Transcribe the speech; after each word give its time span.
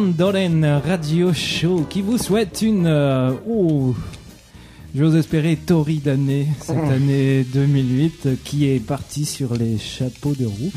Mamie 0.00 0.12
Van 0.12 0.16
Doren 0.16 0.80
Radio 0.86 1.32
Show 1.32 1.86
qui 1.88 2.00
vous 2.00 2.16
souhaite 2.16 2.62
une, 2.62 2.86
euh, 2.86 3.32
oh, 3.48 3.94
j'ose 4.94 5.16
espérer, 5.16 5.56
torride 5.56 6.08
année, 6.08 6.48
cette 6.60 6.76
année 6.90 7.44
2008 7.44 8.42
qui 8.42 8.68
est 8.68 8.80
partie 8.80 9.24
sur 9.24 9.54
les 9.54 9.78
chapeaux 9.78 10.34
de 10.34 10.46
roue. 10.46 10.72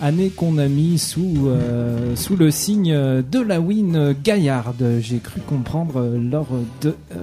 Année 0.00 0.30
qu'on 0.30 0.58
a 0.58 0.66
mis 0.68 0.98
sous, 0.98 1.46
euh, 1.46 2.16
sous 2.16 2.36
le 2.36 2.50
signe 2.50 2.92
de 2.92 3.40
la 3.40 3.60
win 3.60 4.14
gaillarde, 4.22 4.98
j'ai 5.00 5.18
cru 5.18 5.40
comprendre 5.40 6.16
lors 6.18 6.48
de, 6.82 6.94
euh, 7.12 7.22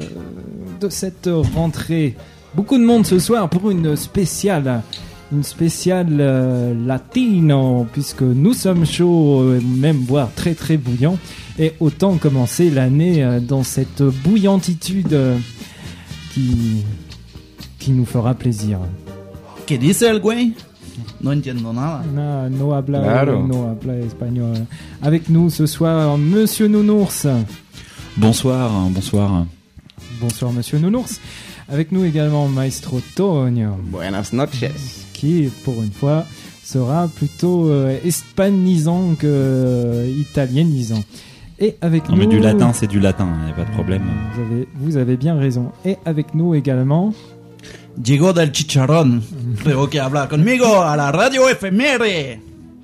de 0.79 0.89
cette 0.89 1.29
rentrée. 1.55 2.15
Beaucoup 2.55 2.77
de 2.77 2.83
monde 2.83 3.05
ce 3.05 3.19
soir 3.19 3.49
pour 3.49 3.69
une 3.69 3.95
spéciale 3.95 4.81
une 5.33 5.43
spéciale 5.43 6.17
euh, 6.19 6.73
latino, 6.85 7.87
puisque 7.91 8.21
nous 8.21 8.53
sommes 8.53 8.85
chauds, 8.85 9.41
euh, 9.41 9.59
même 9.61 9.97
voire 9.97 10.29
très 10.35 10.53
très 10.53 10.77
bouillants. 10.77 11.17
Et 11.59 11.73
autant 11.79 12.17
commencer 12.17 12.69
l'année 12.69 13.23
euh, 13.23 13.39
dans 13.39 13.63
cette 13.63 14.01
bouillantitude 14.23 15.13
euh, 15.13 15.37
qui, 16.33 16.83
qui 17.79 17.91
nous 17.91 18.05
fera 18.05 18.33
plaisir. 18.33 18.79
¿Qué 19.65 19.77
dice 19.77 20.03
el 20.03 20.19
güey? 20.19 20.53
No 21.21 21.31
entiendo 21.31 21.71
nada. 21.73 22.03
No, 22.13 22.49
no 22.49 22.73
habla, 22.73 23.01
Claro. 23.01 23.47
no 23.47 23.67
habla 23.69 23.97
espagnol. 23.99 24.53
Avec 25.01 25.29
nous 25.29 25.49
ce 25.49 25.65
soir, 25.65 26.17
Monsieur 26.17 26.67
Nounours. 26.67 27.25
Bonsoir, 28.17 28.69
bonsoir. 28.89 29.45
Bonsoir 30.21 30.51
Monsieur 30.51 30.79
Nounours. 30.79 31.19
Avec 31.69 31.91
nous 31.91 32.03
également 32.03 32.47
Maestro 32.47 32.99
Tonio. 33.15 33.77
Buenas 33.89 34.31
noches. 34.33 35.02
Qui, 35.23 35.49
pour 35.63 35.81
une 35.81 35.91
fois, 35.91 36.25
sera 36.63 37.07
plutôt 37.07 37.69
euh, 37.69 37.97
hispanisant 38.03 39.15
que 39.17 39.25
euh, 39.25 40.11
italienisant. 40.19 41.01
Et 41.59 41.77
avec 41.81 42.09
Non 42.09 42.15
nous... 42.15 42.21
mais 42.23 42.27
du 42.27 42.39
latin, 42.39 42.73
c'est 42.73 42.87
du 42.87 42.99
latin, 42.99 43.29
il 43.39 43.45
n'y 43.45 43.51
a 43.51 43.55
pas 43.55 43.63
de 43.63 43.71
problème. 43.73 44.03
Vous 44.35 44.41
avez, 44.41 44.67
vous 44.75 44.97
avez 44.97 45.15
bien 45.15 45.37
raison. 45.39 45.71
Et 45.85 45.95
avec 46.05 46.35
nous 46.35 46.55
également... 46.55 47.13
Llegó 48.03 48.33
del 48.33 48.51
chicharrón. 48.51 49.21
Tengo 49.63 49.87
que 49.87 49.99
hablar 49.99 50.27
conmigo 50.27 50.81
a 50.81 50.97
la 50.97 51.11
radio 51.11 51.47
efeméride. 51.47 52.39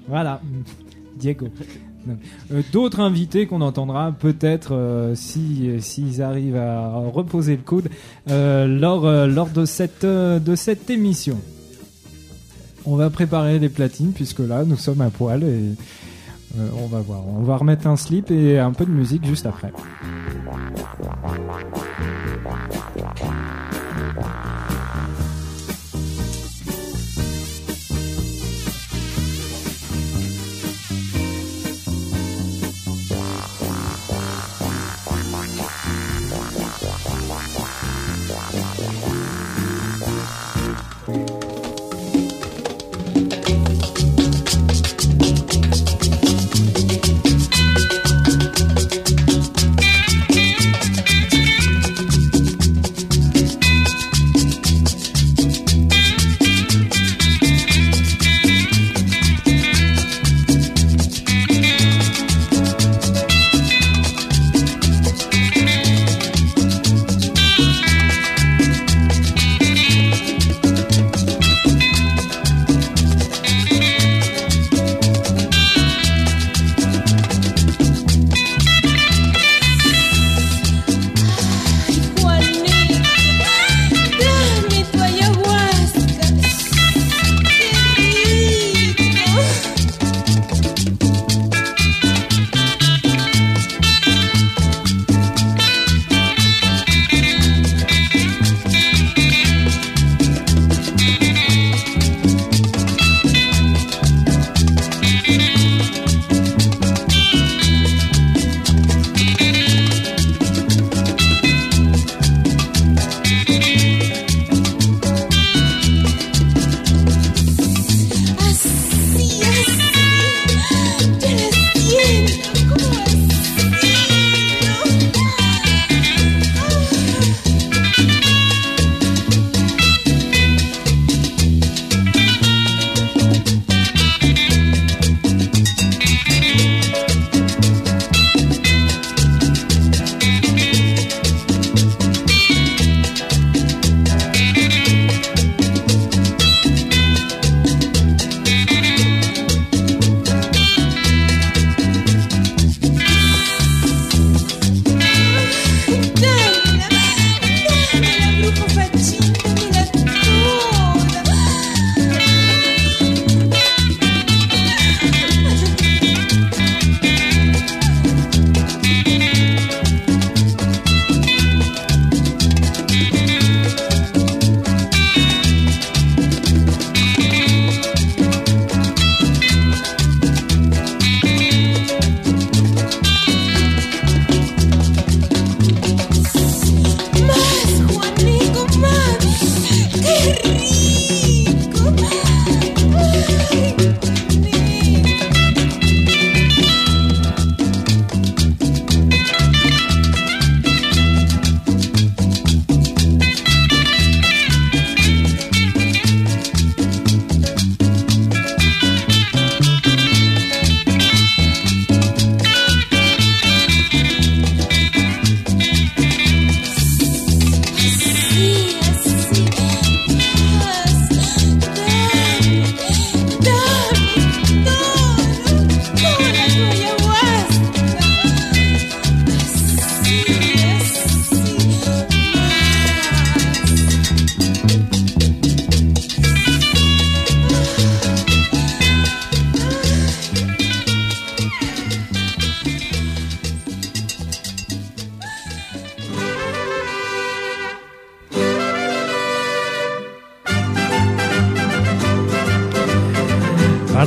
Voilà, 0.08 0.40
Diego. 1.20 1.48
Euh, 2.52 2.62
D'autres 2.72 3.00
invités 3.00 3.48
qu'on 3.48 3.62
entendra 3.62 4.12
peut-être 4.18 4.74
euh, 4.76 5.16
si 5.16 5.72
s'ils 5.80 6.22
arrivent 6.22 6.56
à 6.58 6.90
reposer 7.12 7.56
le 7.56 7.64
coude 7.64 7.90
euh, 8.30 8.68
lors 8.68 9.06
euh, 9.08 9.26
lors 9.26 9.50
de 9.50 9.66
cette 9.66 10.04
euh, 10.04 10.38
de 10.40 10.56
cette 10.56 10.92
émission. 10.92 11.38
On 12.86 12.96
va 12.96 13.10
préparer 13.10 13.60
les 13.60 13.70
platines 13.70 14.12
puisque 14.14 14.40
là 14.40 14.64
nous 14.66 14.78
sommes 14.78 15.02
à 15.02 15.10
poil 15.10 15.44
et 15.44 15.76
euh, 16.58 16.70
on 16.82 16.88
va 16.88 17.00
voir. 17.02 17.28
On 17.28 17.44
va 17.44 17.58
remettre 17.58 17.88
un 17.88 17.96
slip 17.96 18.32
et 18.32 18.58
un 18.60 18.72
peu 18.72 18.86
de 18.86 18.92
musique 18.92 19.26
juste 19.26 19.46
après. 19.46 19.72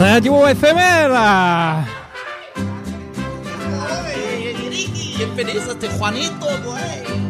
Radio 0.02 0.48
Efemera. 0.48 1.86
Qué 5.16 5.26
pereza 5.36 5.70
este 5.70 5.88
Juanito, 5.90 6.46
güey. 6.64 7.21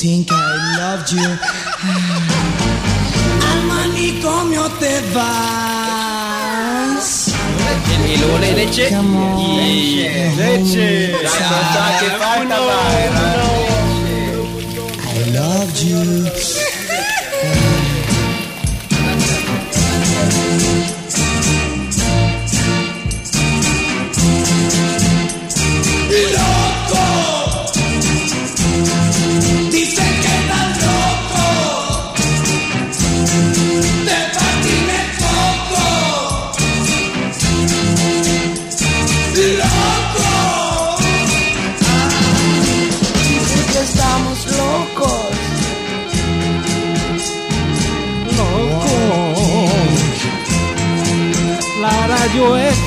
Think 0.00 0.32
I 0.32 0.34
loved 0.78 1.12
you. 1.12 1.20
Al 3.50 3.60
manicomio 3.68 4.64
te 4.80 5.00
vas. 5.12 5.86
Y 8.08 8.16
luego 8.16 8.38
le 8.38 8.52
leche. 8.54 8.88
Y 8.88 10.08
leche. 10.38 11.12
La 11.12 11.30
cosa 11.30 11.82
que 12.00 12.08
falta 12.18 12.56
I 15.04 15.32
loved 15.32 15.76
you. 15.84 16.69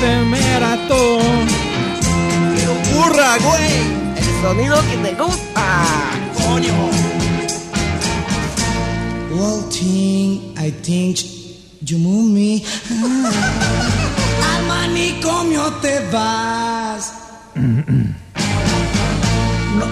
se 0.04 0.14
me 0.32 0.60
rató. 0.60 1.18
Que 2.54 2.64
ocurra, 2.76 3.30
güey, 3.46 3.72
el 4.16 4.28
sonido 4.42 4.76
que 4.88 4.96
te 5.04 5.12
gusta. 5.22 5.66
Coño. 6.44 6.76
One 9.46 9.62
thing 9.70 10.54
I 10.56 10.70
think 10.86 11.16
you 11.80 11.98
move 11.98 12.30
me. 12.30 12.62
Al 14.50 14.62
manicomio 14.66 15.72
te 15.82 15.94
vas. 16.12 17.12
no. 19.78 19.86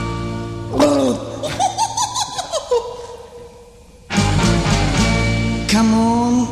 Come 5.72 5.94
on 5.94 6.46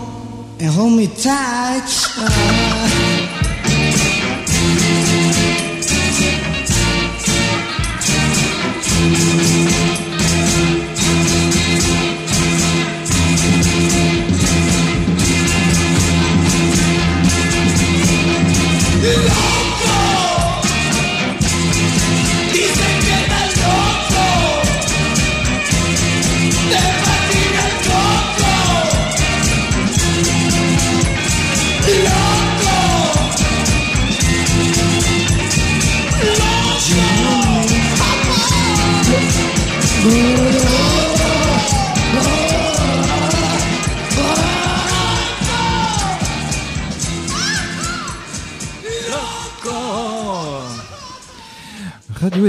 and 0.60 0.70
hold 0.70 0.92
me 0.96 1.06
tight. 1.06 2.69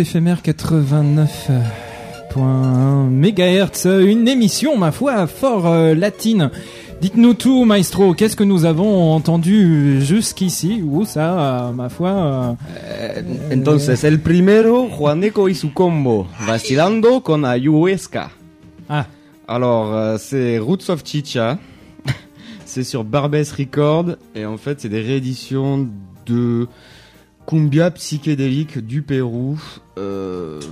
Éphémère 0.01 0.41
89.1 0.41 3.10
MHz, 3.10 3.86
une 4.03 4.27
émission, 4.27 4.75
ma 4.77 4.91
foi, 4.91 5.27
fort 5.27 5.67
euh, 5.67 5.93
latine. 5.93 6.50
Dites-nous 7.01 7.36
tout, 7.36 7.65
maestro, 7.65 8.15
qu'est-ce 8.15 8.36
que 8.36 8.43
nous 8.43 8.65
avons 8.65 9.13
entendu 9.13 10.01
jusqu'ici? 10.01 10.81
Où 10.84 11.05
ça, 11.05 11.67
euh, 11.67 11.72
ma 11.72 11.89
foi 11.89 12.10
euh, 12.10 13.22
Entonces, 13.53 14.03
el 14.03 14.20
primero, 14.20 14.89
Juaneco 14.89 15.50
y 15.50 15.55
su 15.55 15.72
combo, 15.72 16.25
vacilando 16.48 17.22
con. 17.22 17.43
Ah, 17.46 19.05
Alors, 19.48 19.93
euh, 19.93 20.17
c'est 20.20 20.58
Roots 20.58 20.89
of 20.89 21.03
Chicha. 21.05 21.60
c'est 22.65 22.84
sur 22.84 23.03
Barbès 23.03 23.51
Record. 23.51 24.15
Et 24.34 24.48
en 24.48 24.58
fait, 24.58 24.81
c'est 24.81 24.89
des 24.89 25.01
rééditions 25.01 25.88
de 26.25 26.67
cumbia 27.48 27.91
psychédélique 27.91 28.77
du 28.79 29.01
Pérou. 29.01 29.60
Euh, 29.98 30.60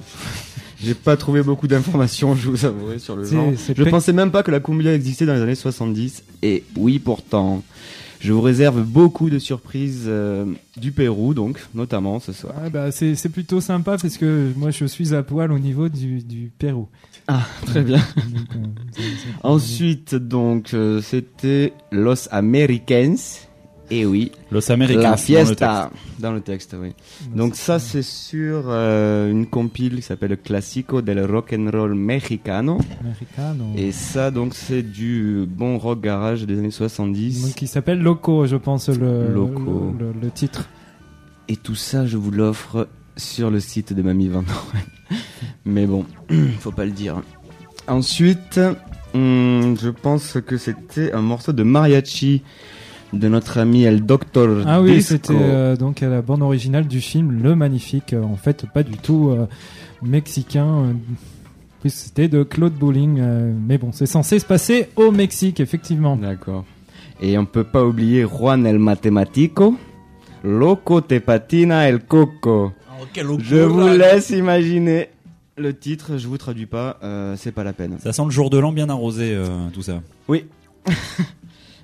J'ai 0.82 0.94
pas 0.94 1.18
trouvé 1.18 1.44
beaucoup 1.44 1.68
d'informations, 1.68 2.36
je 2.36 2.50
vous 2.50 2.64
avouerai, 2.66 3.00
sur 3.00 3.18
le 3.18 3.26
genre. 3.26 3.52
Je 3.68 3.74
pe- 3.84 3.90
pensais 3.90 4.14
même 4.14 4.32
pas 4.32 4.44
que 4.44 4.52
la 4.52 4.62
cumbia 4.62 4.94
existait 4.94 5.26
dans 5.26 5.34
les 5.34 5.42
années 5.42 5.56
70. 5.56 6.24
Et 6.42 6.64
oui, 6.78 7.00
pourtant. 7.00 7.64
Je 8.22 8.32
vous 8.34 8.42
réserve 8.42 8.82
beaucoup 8.84 9.30
de 9.30 9.40
surprises 9.40 10.04
euh, 10.08 10.46
du 10.78 10.92
Pérou, 10.92 11.34
donc, 11.34 11.60
notamment 11.74 12.20
ce 12.20 12.32
soir. 12.34 12.54
ah, 12.66 12.70
bah, 12.70 12.92
c'est 12.92 13.30
plutôt 13.30 13.62
sympa 13.62 13.98
parce 13.98 14.18
que 14.18 14.52
moi 14.58 14.72
je 14.72 14.84
suis 14.86 15.14
à 15.14 15.24
poil 15.24 15.52
au 15.54 15.60
niveau 15.60 15.88
du, 15.90 16.22
du 16.22 16.52
Pérou. 16.60 16.88
Ah, 17.30 17.46
très 17.66 17.82
bien. 17.82 18.00
Euh, 18.18 18.66
Ensuite, 19.44 20.16
donc, 20.16 20.74
euh, 20.74 21.02
c'était 21.02 21.74
Los 21.92 22.28
Americans. 22.32 23.16
Et 23.92 24.06
oui, 24.06 24.32
Los 24.52 24.72
Américains. 24.72 25.00
la 25.02 25.06
dans 25.10 25.12
le 25.16 25.18
fiesta. 25.18 25.90
texte. 25.92 26.22
Dans 26.22 26.32
le 26.32 26.42
texte, 26.42 26.76
oui. 26.80 26.90
Donc 27.36 27.56
ça, 27.56 27.80
c'est 27.80 28.04
sur 28.04 28.66
euh, 28.68 29.32
une 29.32 29.48
compile 29.48 29.96
qui 29.96 30.02
s'appelle 30.04 30.38
Classico 30.38 31.02
del 31.02 31.26
Rock 31.26 31.54
and 31.58 31.70
Roll 31.74 31.96
Mexicano. 31.96 32.78
Americano. 33.02 33.66
Et 33.76 33.92
ça, 33.92 34.30
donc, 34.30 34.54
c'est 34.54 34.84
du 34.84 35.46
bon 35.48 35.80
rock 35.80 36.02
garage 36.02 36.46
des 36.46 36.60
années 36.60 36.70
70. 36.72 37.42
Donc, 37.48 37.56
qui 37.56 37.66
s'appelle 37.66 38.00
Loco, 38.00 38.46
je 38.46 38.58
pense, 38.58 38.90
le, 38.90 39.28
Loco. 39.34 39.96
le, 39.98 40.06
le- 40.08 40.14
le 40.22 40.30
titre. 40.32 40.70
Et 41.48 41.56
tout 41.56 41.74
ça, 41.76 42.06
je 42.06 42.18
vous 42.18 42.30
l'offre 42.30 42.88
sur 43.18 43.50
le 43.50 43.60
site 43.60 43.94
de 43.94 44.02
Mamie 44.04 44.28
Van. 44.28 44.44
Mais 45.66 45.88
bon, 45.88 46.06
faut 46.60 46.72
pas 46.72 46.86
le 46.86 46.92
dire. 46.92 47.22
Ensuite, 47.88 48.60
hum, 49.16 49.76
je 49.82 49.90
pense 49.90 50.38
que 50.46 50.58
c'était 50.58 51.12
un 51.12 51.22
morceau 51.22 51.54
de 51.54 51.64
mariachi 51.64 52.44
de 53.14 53.28
notre 53.28 53.58
ami 53.58 53.84
El 53.84 54.06
Doctor 54.06 54.64
Ah 54.68 54.82
oui, 54.82 55.02
c'était 55.02 55.34
euh, 55.34 55.76
donc 55.76 56.04
à 56.04 56.10
la 56.10 56.22
bande 56.22 56.42
originale 56.44 56.88
du 56.88 57.02
film 57.02 57.42
Le 57.42 57.56
Magnifique. 57.56 58.14
euh, 58.14 58.22
en 58.24 58.36
fait, 58.36 58.66
pas 58.74 58.84
du 58.84 58.98
tout 58.98 59.30
euh, 59.30 59.46
mexicain. 60.02 60.68
euh, 60.68 60.94
puis 61.82 61.90
c'était 61.90 62.28
de 62.28 62.44
Claude 62.44 62.74
Bowling. 62.74 63.18
euh, 63.20 63.54
mais 63.68 63.78
bon, 63.78 63.92
c'est 63.92 64.06
censé 64.06 64.38
se 64.40 64.46
passer 64.46 64.90
au 64.96 65.12
Mexique, 65.12 65.60
effectivement. 65.60 66.16
D'accord. 66.18 66.66
Et 67.22 67.38
on 67.38 67.46
peut 67.46 67.64
pas 67.64 67.84
oublier 67.84 68.24
Juan 68.26 68.66
el 68.66 68.80
Matemático. 68.80 69.76
Loco 70.44 71.02
te 71.02 71.20
patina 71.20 71.90
el 71.90 72.00
coco. 72.00 72.72
Je 73.40 73.58
vous 73.58 73.88
laisse 73.88 74.30
imaginer 74.30 75.10
le 75.58 75.74
titre, 75.74 76.18
je 76.18 76.28
vous 76.28 76.38
traduis 76.38 76.66
pas, 76.66 76.98
euh, 77.04 77.36
c'est 77.38 77.52
pas 77.52 77.64
la 77.66 77.74
peine. 77.74 77.98
Ça 78.02 78.14
sent 78.14 78.22
le 78.26 78.30
jour 78.32 78.50
de 78.50 78.58
l'an 78.58 78.72
bien 78.72 78.88
arrosé, 78.90 79.34
euh, 79.34 79.48
tout 79.74 79.82
ça. 79.82 80.02
Oui. 80.30 80.46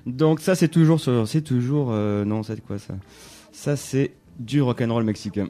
Donc 0.06 0.40
ça 0.40 0.54
c'est 0.54 0.68
toujours 0.68 1.00
sur, 1.00 1.26
c'est 1.26 1.42
toujours 1.42 1.88
euh, 1.90 2.24
non 2.24 2.42
c'est 2.42 2.60
quoi 2.64 2.78
ça? 2.78 2.94
Ça 3.52 3.76
c'est 3.76 4.12
du 4.38 4.62
rock'n'roll 4.62 5.02
mexicain. 5.04 5.48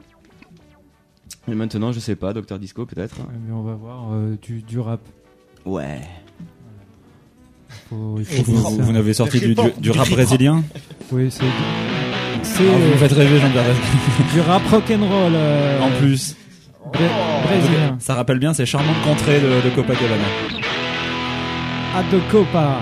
Et 1.48 1.54
maintenant 1.54 1.92
je 1.92 2.00
sais 2.00 2.16
pas, 2.16 2.32
Docteur 2.32 2.58
Disco 2.58 2.86
peut-être. 2.86 3.18
Ouais, 3.20 3.26
Mais 3.46 3.52
on 3.52 3.62
va 3.62 3.74
voir 3.74 4.12
euh, 4.12 4.36
du, 4.40 4.62
du 4.62 4.78
rap. 4.80 5.00
Ouais. 5.64 6.00
Faut- 7.90 8.16
il 8.18 8.24
faut 8.24 8.42
Vous, 8.44 8.82
vous 8.82 8.92
n'avez 8.92 9.12
sorti 9.12 9.38
du, 9.40 9.54
du, 9.54 9.62
du 9.78 9.90
rap 9.90 10.08
brésilien? 10.08 10.62
Oui, 11.12 11.30
c'est 11.30 11.44
c'est, 12.42 12.62
Ah, 12.68 12.76
Vous 12.78 12.82
euh, 12.84 12.90
me 12.92 12.96
faites 12.96 13.12
rêver, 13.12 13.38
Jean-Pierre. 13.40 13.64
du 14.32 14.40
rap 14.40 14.62
rock'n'roll 14.68 15.32
euh, 15.34 15.80
En 15.82 15.90
plus, 15.98 16.36
bré- 16.92 17.08
brésilien. 17.44 17.96
ça 18.00 18.14
rappelle 18.14 18.38
bien 18.38 18.54
ces 18.54 18.64
charmantes 18.66 19.02
contrées 19.04 19.40
de, 19.40 19.68
de 19.68 19.74
Copacabana. 19.74 20.24
A 21.96 22.02
de 22.04 22.20
Copa. 22.30 22.80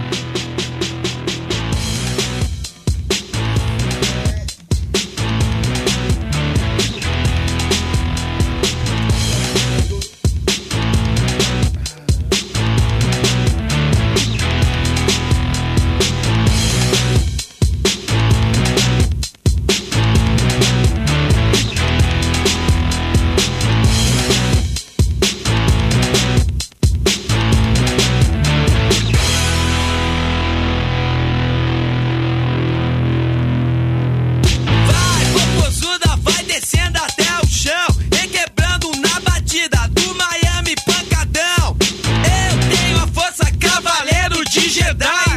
de 44.54 44.68
Jedi. 44.68 45.33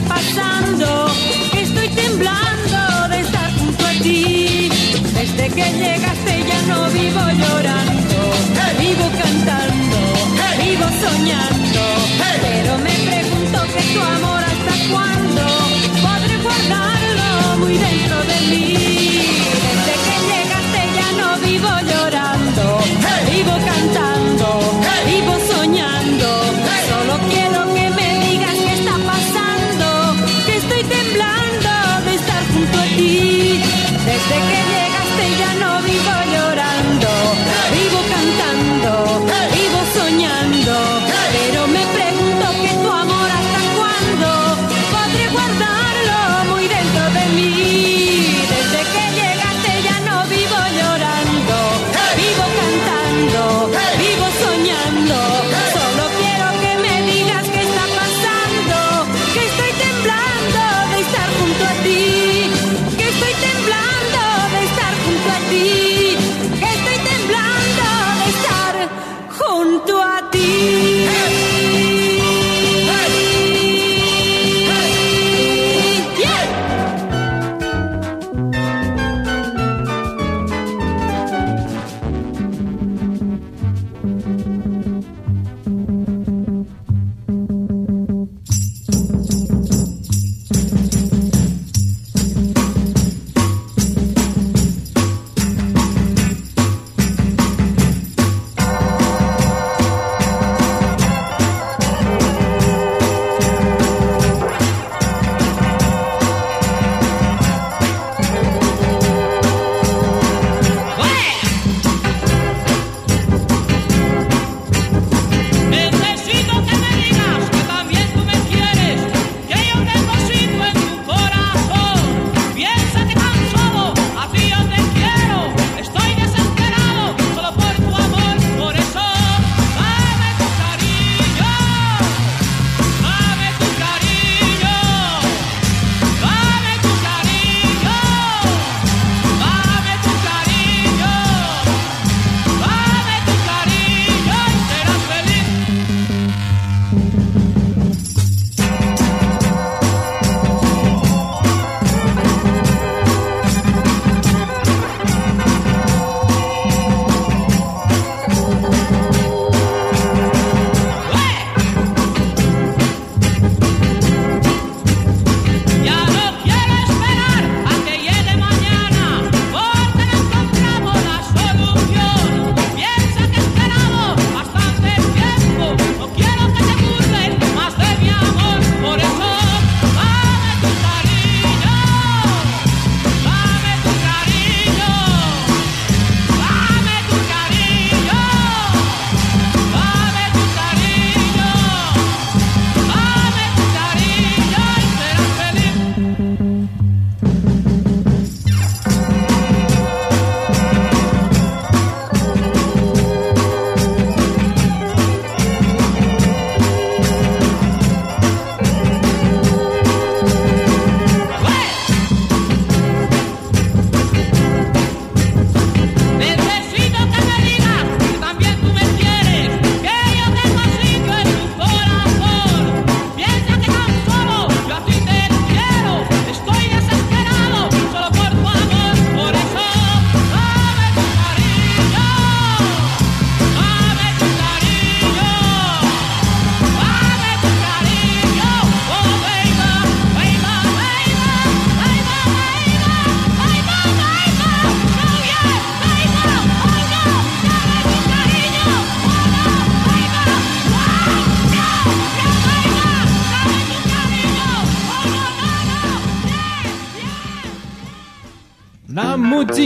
pasando. 0.00 0.67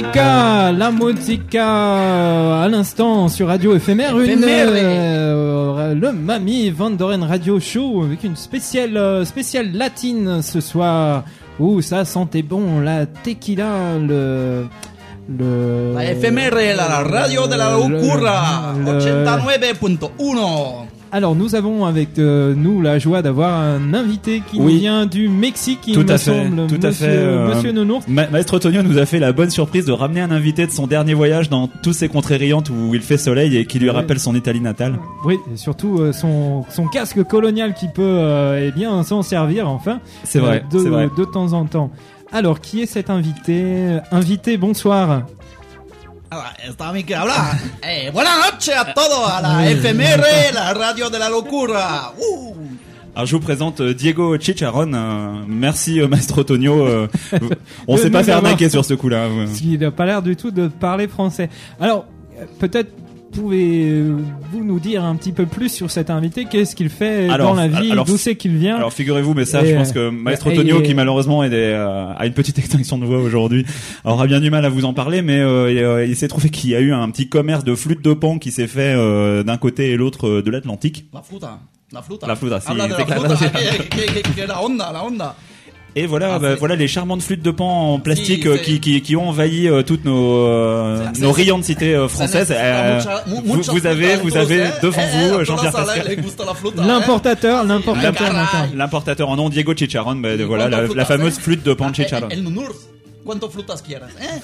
La 0.02 0.90
Mozzica, 0.90 2.62
à 2.62 2.68
l'instant 2.68 3.28
sur 3.28 3.46
Radio 3.46 3.76
Éphémère, 3.76 4.14
euh, 4.16 5.94
le 5.94 6.12
Mami 6.12 6.70
Van 6.70 6.90
Doren 6.90 7.22
Radio 7.22 7.60
Show 7.60 8.02
avec 8.02 8.24
une 8.24 8.34
spéciale, 8.34 8.96
euh, 8.96 9.24
spéciale 9.24 9.70
latine 9.72 10.42
ce 10.42 10.60
soir. 10.60 11.22
Ouh, 11.60 11.82
ça 11.82 12.04
sentait 12.04 12.42
bon, 12.42 12.80
la 12.80 13.06
tequila, 13.06 13.96
le... 13.98 14.64
Le... 15.38 15.94
La 15.94 16.16
FMR, 16.16 16.50
la 16.76 17.04
radio 17.04 17.46
de 17.46 17.54
la 17.54 17.70
locura, 17.70 18.74
89.1. 18.84 20.88
Alors 21.14 21.34
nous 21.36 21.54
avons 21.54 21.84
avec 21.84 22.18
euh, 22.18 22.54
nous 22.56 22.80
la 22.80 22.98
joie 22.98 23.20
d'avoir 23.20 23.60
un 23.60 23.92
invité 23.92 24.40
qui 24.50 24.58
Oui. 24.58 24.72
nous 24.74 24.80
vient 24.80 25.04
du 25.04 25.28
Mexique, 25.28 25.80
il 25.86 25.92
Tout 25.94 26.00
me 26.04 26.10
à 26.10 26.16
fait, 26.16 26.30
semble, 26.44 26.86
à 26.86 26.90
fait, 26.92 27.04
euh, 27.06 27.54
monsieur 27.54 27.70
Nounours. 27.72 28.08
Ma- 28.08 28.28
Maestro 28.28 28.58
Tonio 28.58 28.82
nous 28.82 28.96
a 28.96 29.04
fait 29.04 29.18
la 29.18 29.32
bonne 29.32 29.50
surprise 29.50 29.84
de 29.84 29.92
ramener 29.92 30.22
un 30.22 30.30
invité 30.30 30.66
de 30.66 30.70
son 30.72 30.86
dernier 30.86 31.12
voyage 31.12 31.50
dans 31.50 31.68
tous 31.68 31.92
ces 31.92 32.08
contrées 32.08 32.38
riantes 32.38 32.70
où 32.70 32.94
il 32.94 33.02
fait 33.02 33.18
soleil 33.18 33.58
et 33.58 33.66
qui 33.66 33.78
lui 33.78 33.90
rappelle 33.90 34.18
son 34.18 34.34
Italie 34.34 34.62
natale. 34.62 34.98
Oui, 35.26 35.36
et 35.52 35.58
surtout 35.58 35.98
euh, 36.00 36.12
son, 36.14 36.64
son 36.70 36.86
casque 36.86 37.22
colonial 37.24 37.74
qui 37.74 37.88
peut 37.88 38.20
eh 38.58 38.70
bien 38.72 39.02
s'en 39.02 39.20
servir 39.22 39.68
enfin. 39.68 40.00
C'est 40.24 40.38
vrai, 40.38 40.64
de, 40.72 40.78
c'est 40.78 40.88
vrai. 40.88 41.08
de 41.16 41.24
temps 41.26 41.52
en 41.52 41.66
temps. 41.66 41.90
Alors, 42.32 42.62
qui 42.62 42.80
est 42.80 42.86
cet 42.86 43.10
invité? 43.10 43.98
Invité, 44.10 44.56
bonsoir. 44.56 45.24
Ah, 46.34 46.54
Está 46.66 46.92
mi 46.92 47.04
que 47.04 47.14
habla. 47.14 47.58
Eh, 47.82 48.10
buenas 48.10 48.38
noches 48.52 48.74
a 48.74 48.94
todos 48.94 49.28
a 49.30 49.42
la 49.42 49.70
FMR, 49.76 50.54
la 50.54 50.72
radio 50.72 51.10
de 51.10 51.18
la 51.18 51.28
locura. 51.28 52.14
Uh. 52.18 52.54
Alors 53.14 53.26
je 53.26 53.36
vous 53.36 53.42
présente 53.42 53.82
euh, 53.82 53.92
Diego 53.92 54.38
Chicharon. 54.38 54.90
euh, 54.94 55.44
merci 55.46 56.00
euh, 56.00 56.08
Maestro 56.08 56.42
Tonio. 56.42 56.86
euh, 56.86 57.06
on 57.86 57.96
De 57.96 58.00
s'est 58.00 58.08
pas 58.10 58.24
fait 58.24 58.32
arnaquer 58.32 58.70
sur 58.70 58.82
ce 58.82 58.94
coup-là. 58.94 59.28
qu'il 59.54 59.78
n'a 59.78 59.90
pas 59.90 60.06
l'air 60.06 60.22
du 60.22 60.34
tout 60.34 60.50
de 60.50 60.68
parler 60.68 61.06
français. 61.06 61.50
Alors, 61.78 62.06
peut-être 62.58 62.90
pouvez-vous 63.32 64.64
nous 64.64 64.78
dire 64.80 65.04
un 65.04 65.16
petit 65.16 65.32
peu 65.32 65.46
plus 65.46 65.68
sur 65.70 65.90
cet 65.90 66.10
invité? 66.10 66.44
Qu'est-ce 66.44 66.76
qu'il 66.76 66.88
fait 66.90 67.28
Alors, 67.28 67.48
dans 67.54 67.60
la 67.60 67.68
vie? 67.68 67.92
D'où 68.06 68.16
c'est 68.16 68.36
qu'il 68.36 68.56
vient? 68.56 68.76
Alors 68.76 68.92
figurez-vous, 68.92 69.34
mais 69.34 69.44
ça, 69.44 69.62
Et, 69.64 69.70
je 69.70 69.76
pense 69.76 69.90
euh, 69.90 70.10
que 70.10 70.14
Maestro 70.14 70.50
et- 70.50 70.54
Tonio, 70.54 70.80
et- 70.80 70.82
qui 70.82 70.94
malheureusement 70.94 71.42
est 71.42 71.50
des, 71.50 71.56
euh, 71.56 72.12
a 72.16 72.26
une 72.26 72.34
petite 72.34 72.58
extinction 72.60 72.98
de 72.98 73.06
voix 73.06 73.18
aujourd'hui, 73.20 73.64
aura 74.04 74.26
bien 74.26 74.40
du 74.40 74.50
mal 74.50 74.64
à 74.64 74.68
vous 74.68 74.84
en 74.84 74.94
parler, 74.94 75.22
mais 75.22 75.40
euh, 75.40 75.70
il, 75.72 75.78
euh, 75.78 76.06
il 76.06 76.16
s'est 76.16 76.28
trouvé 76.28 76.48
qu'il 76.50 76.70
y 76.70 76.74
a 76.76 76.80
eu 76.80 76.92
un 76.92 77.10
petit 77.10 77.28
commerce 77.28 77.64
de 77.64 77.74
flûte 77.74 78.02
de 78.04 78.12
pan 78.14 78.38
qui 78.38 78.50
s'est 78.52 78.66
fait 78.68 78.94
euh, 78.96 79.42
d'un 79.42 79.56
côté 79.56 79.90
et 79.90 79.96
l'autre 79.96 80.28
euh, 80.28 80.42
de 80.42 80.50
l'Atlantique. 80.50 81.06
La. 81.12 81.22
La 81.92 82.00
fruta. 82.00 82.26
La 82.26 82.36
fruta, 82.36 82.58
sí, 82.60 82.68
Habla 82.70 82.86
de 82.88 82.92
c'est 82.94 82.98
la 83.00 83.04
claro, 83.04 83.22
Et 85.94 86.06
voilà, 86.06 86.34
Ah, 86.34 86.38
bah, 86.38 86.54
voilà 86.54 86.74
les 86.74 86.88
charmantes 86.88 87.22
flûtes 87.22 87.42
de 87.42 87.50
pan 87.50 87.92
en 87.94 87.98
plastique 88.00 88.42
Si, 88.44 88.48
euh, 88.48 88.56
qui, 88.56 88.80
qui, 88.80 89.02
qui 89.02 89.14
ont 89.14 89.28
envahi 89.28 89.68
euh, 89.68 89.82
toutes 89.82 90.04
nos, 90.06 90.46
euh, 90.46 91.04
nos 91.20 91.32
riantes 91.32 91.64
cités 91.64 91.94
euh, 91.94 92.08
françaises. 92.08 92.48
Euh, 92.50 93.00
vous, 93.26 93.62
vous 93.62 93.86
avez, 93.86 94.16
vous 94.16 94.36
avez 94.36 94.64
devant 94.82 95.02
eh, 95.02 95.18
vous 95.28 95.34
eh, 95.34 95.40
euh, 95.40 95.44
Jean-Pierre 95.44 95.72
Pascal. 95.72 96.06
eh. 96.10 96.82
L'importateur, 96.86 97.64
l'importateur. 97.64 98.12
Caray. 98.14 98.32
l'importateur. 98.34 98.68
L'importateur 98.76 99.28
en 99.28 99.36
nom 99.36 99.48
Diego 99.50 99.74
Chicharon, 99.76 100.16
bah, 100.16 100.36
de- 100.36 100.44
voilà 100.44 100.68
¿Cuántas 100.70 100.94
la, 100.94 101.04
fameuse 101.04 101.36
eh? 101.38 101.40
flûte 101.42 101.62
de 101.62 101.74
pan 101.74 101.86
de 101.86 101.90
Ah, 101.90 101.94
Chicharon. 101.94 102.28
Eh? 104.20 104.40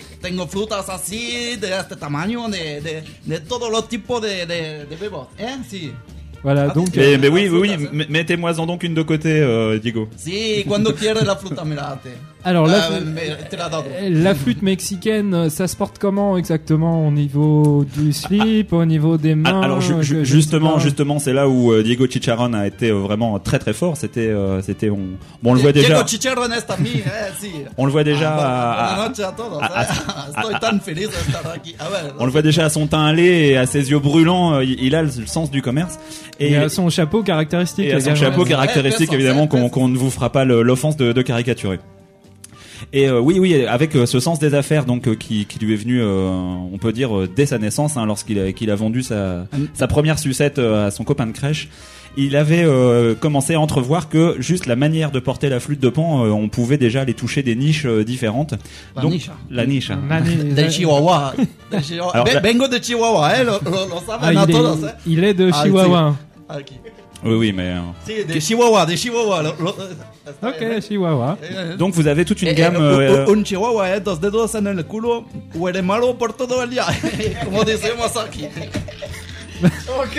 Tengo 0.22 0.46
frutas 0.46 0.88
así, 0.88 1.56
de 1.56 1.68
este 1.80 1.96
tamaño, 1.96 2.48
de, 2.48 2.80
de, 2.80 3.02
de 3.24 3.40
todos 3.40 3.70
los 3.70 3.88
tipos 3.88 4.22
de, 4.22 4.46
de, 4.46 4.86
de 4.86 4.96
bebos. 4.96 5.26
¿Eh? 5.38 5.56
Sí. 5.68 5.92
Voilà, 6.42 6.68
Ah, 6.70 6.74
donc 6.74 6.88
Mais, 6.96 7.18
mais 7.18 7.28
oui, 7.28 7.48
oui, 7.50 7.70
oui, 7.92 8.06
mettez-moi-en 8.08 8.66
donc 8.66 8.82
une 8.82 8.94
de 8.94 9.02
côté, 9.02 9.40
euh, 9.40 9.78
Diego. 9.78 10.08
Sí, 10.16 10.64
cuando 10.66 10.92
quieres 10.94 11.24
la 11.24 11.36
fruta, 11.36 11.64
mirate. 11.64 12.08
Alors, 12.48 12.68
la, 12.68 12.78
Ah, 12.86 13.00
me- 13.00 13.48
te 13.50 14.22
la 14.22 14.34
flûte 14.36 14.62
mexicaine, 14.62 15.50
ça 15.50 15.66
se 15.66 15.74
porte 15.74 15.98
comment 15.98 16.36
exactement 16.38 17.06
au 17.06 17.10
niveau 17.10 17.84
du 17.96 18.12
slip, 18.12 18.72
au 18.72 18.84
niveau 18.84 19.16
des 19.16 19.34
mains 19.34 19.60
Ah, 19.62 19.64
Alors 19.64 19.80
ju- 19.80 19.94
que 19.96 20.02
ju- 20.02 20.24
justement, 20.24 20.78
justement, 20.78 21.18
c'est 21.18 21.32
là 21.32 21.48
où 21.48 21.72
euh, 21.72 21.82
Diego 21.82 22.06
Chicharon 22.08 22.52
a 22.54 22.66
été 22.68 22.90
euh, 22.90 22.94
vraiment 23.00 23.38
très 23.40 23.58
très 23.58 23.72
fort. 23.72 23.96
C'était, 23.96 24.28
euh, 24.28 24.62
c'était, 24.62 24.90
on, 24.90 24.98
bon, 25.42 25.50
on 25.50 25.54
le 25.54 25.60
voit 25.60 25.72
déjà. 25.72 25.88
Diego 25.94 26.06
Chicharrones 26.06 26.54
también, 26.68 27.02
eh, 27.04 27.32
sí. 27.44 27.50
On 27.76 27.84
le 27.84 27.90
voit 27.90 28.04
déjà 28.04 28.36
Ah, 28.38 29.02
à- 29.06 29.08
todos. 29.32 29.58
à- 29.60 29.82
eh. 29.82 30.46
On 32.20 32.24
le 32.26 32.30
voit 32.30 32.42
déjà 32.42 32.66
à 32.66 32.68
son 32.68 32.86
teint 32.86 33.12
laid 33.12 33.50
et 33.50 33.56
à 33.56 33.66
ses 33.66 33.90
yeux 33.90 33.98
brûlants. 33.98 34.54
euh, 34.54 34.64
il, 34.64 34.80
il 34.84 34.94
a 34.94 35.02
le 35.02 35.10
sens 35.26 35.50
du 35.50 35.62
commerce 35.62 35.98
et, 36.38 36.52
Et 36.52 36.56
à 36.56 36.68
son 36.68 36.90
chapeau 36.90 37.22
caractéristique. 37.24 37.86
et 37.86 37.92
à 37.94 38.00
son 38.00 38.14
chapeau 38.14 38.44
caractéristique 38.44 39.12
évidemment 39.12 39.48
qu'on 39.48 39.88
ne 39.88 39.98
vous 39.98 40.10
fera 40.10 40.30
pas 40.30 40.44
l'offense 40.44 40.96
de, 40.96 41.12
de 41.12 41.22
caricaturer. 41.22 41.80
Et 42.92 43.08
euh, 43.08 43.20
oui, 43.20 43.38
oui, 43.38 43.66
avec 43.66 43.94
euh, 43.96 44.06
ce 44.06 44.20
sens 44.20 44.38
des 44.38 44.54
affaires 44.54 44.84
donc 44.84 45.06
euh, 45.08 45.14
qui, 45.14 45.44
qui 45.46 45.58
lui 45.58 45.74
est 45.74 45.76
venu, 45.76 46.00
euh, 46.00 46.28
on 46.28 46.78
peut 46.78 46.92
dire 46.92 47.16
euh, 47.16 47.28
dès 47.28 47.44
sa 47.46 47.58
naissance, 47.58 47.96
hein, 47.96 48.06
lorsqu'il 48.06 48.38
a, 48.38 48.52
qu'il 48.52 48.70
a 48.70 48.74
vendu 48.76 49.02
sa, 49.02 49.46
sa 49.74 49.86
première 49.86 50.18
sucette 50.18 50.58
euh, 50.58 50.86
à 50.86 50.90
son 50.90 51.04
copain 51.04 51.26
de 51.26 51.32
crèche. 51.32 51.68
Il 52.18 52.34
avait 52.34 52.64
euh, 52.64 53.14
commencé 53.14 53.52
à 53.54 53.60
entrevoir 53.60 54.08
que 54.08 54.36
juste 54.38 54.64
la 54.64 54.76
manière 54.76 55.10
de 55.10 55.18
porter 55.20 55.50
la 55.50 55.60
flûte 55.60 55.80
de 55.80 55.90
pan, 55.90 56.24
euh, 56.24 56.30
on 56.30 56.48
pouvait 56.48 56.78
déjà 56.78 57.02
aller 57.02 57.12
toucher 57.12 57.42
des 57.42 57.54
niches 57.54 57.84
euh, 57.84 58.04
différentes. 58.04 58.54
La 58.94 59.02
Donc, 59.02 59.12
niche. 59.12 59.30
La 59.50 59.66
niche. 59.66 59.90
hein. 59.90 60.00
Nani- 60.08 60.54
de 60.54 60.68
Chihuahua. 60.70 61.34
De 61.70 61.78
Chihuahua. 61.82 62.12
Alors, 62.14 62.26
la- 62.32 62.40
Vengo 62.40 62.68
de 62.68 62.78
Chihuahua, 62.82 63.42
lo, 63.44 63.52
lo, 63.64 63.70
lo 63.70 64.00
saben 64.06 64.38
a 64.38 64.44
il, 64.48 64.52
todos, 64.54 64.78
est, 64.84 64.86
eh. 64.86 65.10
il 65.10 65.24
est 65.24 65.34
de 65.34 65.50
Ah, 65.52 65.62
Chihuahua. 65.62 66.16
Oui, 67.24 67.34
oui, 67.34 67.52
mais. 67.52 67.70
euh, 67.72 67.80
Sí, 68.06 68.24
de 68.24 68.38
Chihuahua, 68.40 68.86
de 68.86 68.94
Chihuahua. 68.96 69.42
Lo, 69.42 69.54
lo, 69.58 69.70
está 70.26 70.50
bien, 70.58 70.76
Ok. 70.76 70.82
Chihuahua. 70.82 71.38
Eh. 71.42 71.76
Donc 71.76 71.94
vous 71.94 72.06
avez 72.06 72.24
toute 72.24 72.42
une 72.42 72.48
Eh, 72.48 72.54
gamme. 72.54 72.76
eh, 72.76 72.78
euh, 72.78 73.26
un, 73.26 73.38
un 73.40 73.44
chihuahua, 73.44 73.96
eh, 73.96 74.00
dos 74.00 74.20
dedos 74.20 74.54
en 74.54 74.66
el 74.66 74.84
culo, 74.84 75.24
huele 75.54 75.82
malo 75.82 76.16
por 76.18 76.32
todo 76.34 76.62
el 76.62 76.70
día, 76.70 76.84
como 77.44 77.64
decimos 77.64 78.16
aquí. 78.16 78.44
ok. 79.98 80.16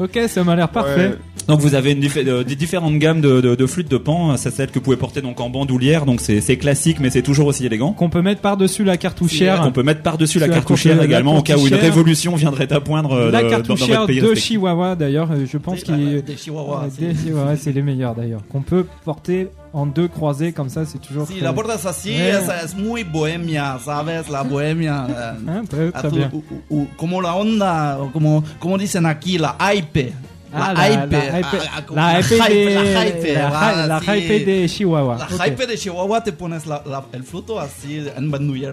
Ok, 0.00 0.28
ça 0.28 0.44
m'a 0.44 0.54
l'air 0.54 0.68
parfait. 0.68 1.08
Ouais. 1.08 1.18
Donc 1.48 1.60
vous 1.60 1.74
avez 1.74 1.92
une 1.92 2.00
euh, 2.28 2.44
des 2.44 2.56
différentes 2.56 2.98
gammes 2.98 3.20
de, 3.20 3.40
de, 3.40 3.54
de 3.54 3.66
flûtes 3.66 3.90
de 3.90 3.96
pan. 3.96 4.36
C'est 4.36 4.50
celle 4.50 4.68
que 4.68 4.74
vous 4.74 4.82
pouvez 4.82 4.96
porter 4.98 5.22
donc 5.22 5.40
en 5.40 5.48
bandoulière. 5.50 6.04
Donc 6.04 6.20
c'est 6.20 6.56
classique, 6.58 6.98
mais 7.00 7.10
c'est 7.10 7.22
toujours 7.22 7.46
aussi 7.46 7.64
élégant. 7.66 7.92
Qu'on 7.92 8.10
peut 8.10 8.22
mettre 8.22 8.40
par-dessus 8.42 8.84
la 8.84 8.96
cartouchière. 8.98 9.62
On 9.64 9.72
peut 9.72 9.82
mettre 9.82 10.02
par-dessus 10.02 10.38
la 10.38 10.48
cartouchière 10.48 10.96
cartou- 10.96 10.98
la 11.00 11.04
également 11.06 11.38
au 11.38 11.42
cas 11.42 11.54
où 11.56 11.60
une 11.60 11.70
cartouchière. 11.70 11.92
révolution 11.94 12.34
viendrait 12.36 12.72
à 12.72 12.80
poindre 12.80 13.12
euh, 13.12 13.30
la 13.30 13.38
de- 13.42 13.44
dans, 13.44 13.48
dans 13.50 13.56
cartouchière 13.56 14.00
votre 14.00 14.06
pays 14.08 14.20
de. 14.20 14.34
Chihuahua 14.34 14.94
d'ailleurs, 14.94 15.30
euh, 15.32 15.46
je 15.50 15.56
pense 15.58 15.82
qu'il 15.82 16.22
de 16.22 16.32
Chihuahua. 16.36 16.82
Ouais, 16.84 16.90
sí. 16.90 17.04
des 17.06 17.56
c'est 17.58 17.72
les 17.72 17.82
meilleurs 17.82 18.14
d'ailleurs. 18.14 18.42
Qu'on 18.52 18.62
peut 18.62 18.84
porter 19.04 19.48
en 19.72 19.86
deux 19.86 20.08
croisés 20.08 20.52
comme 20.52 20.68
ça, 20.68 20.84
c'est 20.84 20.98
toujours. 21.00 21.26
Si 21.26 21.34
très- 21.34 21.42
la 21.44 21.52
portas 21.54 21.86
así, 21.88 22.10
Ouais. 22.10 22.28
esa 22.42 22.62
es 22.62 22.74
muy 22.76 23.04
bohemia, 23.04 23.78
¿sabes? 23.84 24.28
La 24.30 24.42
bohemia. 24.42 25.06
eh, 25.08 25.50
Hein, 25.50 25.62
très, 25.68 25.90
très 25.92 26.08
tu- 26.10 26.14
bien. 26.16 26.30
u- 26.32 26.42
u- 26.70 26.82
u- 26.82 26.86
como 26.98 27.20
la 27.22 27.34
onda, 27.34 27.98
como, 28.12 28.44
como 28.60 28.76
dicen 28.78 29.06
aquí, 29.06 29.38
la 29.38 29.56
hype. 29.60 30.12
Ah, 30.54 30.72
la, 30.74 30.88
hype. 30.90 31.10
la 31.12 31.38
hype, 31.40 31.46
ah, 31.52 31.60
la 31.94 32.20
hype 32.20 32.30
la 32.38 33.06
hype, 33.06 34.06
la 34.06 34.16
hype 34.16 34.44
des 34.46 34.68
Chihuahua. 34.68 35.18
La 35.38 35.46
hype 35.48 35.70
de 35.70 35.76
Chihuahua, 35.76 36.20
te 36.20 36.30
pones 36.30 36.58
la, 36.66 36.82
la- 36.88 37.04
el 37.12 37.22
fruto 37.22 37.58
así 37.58 38.00
en 38.18 38.22
bandoulière. 38.22 38.72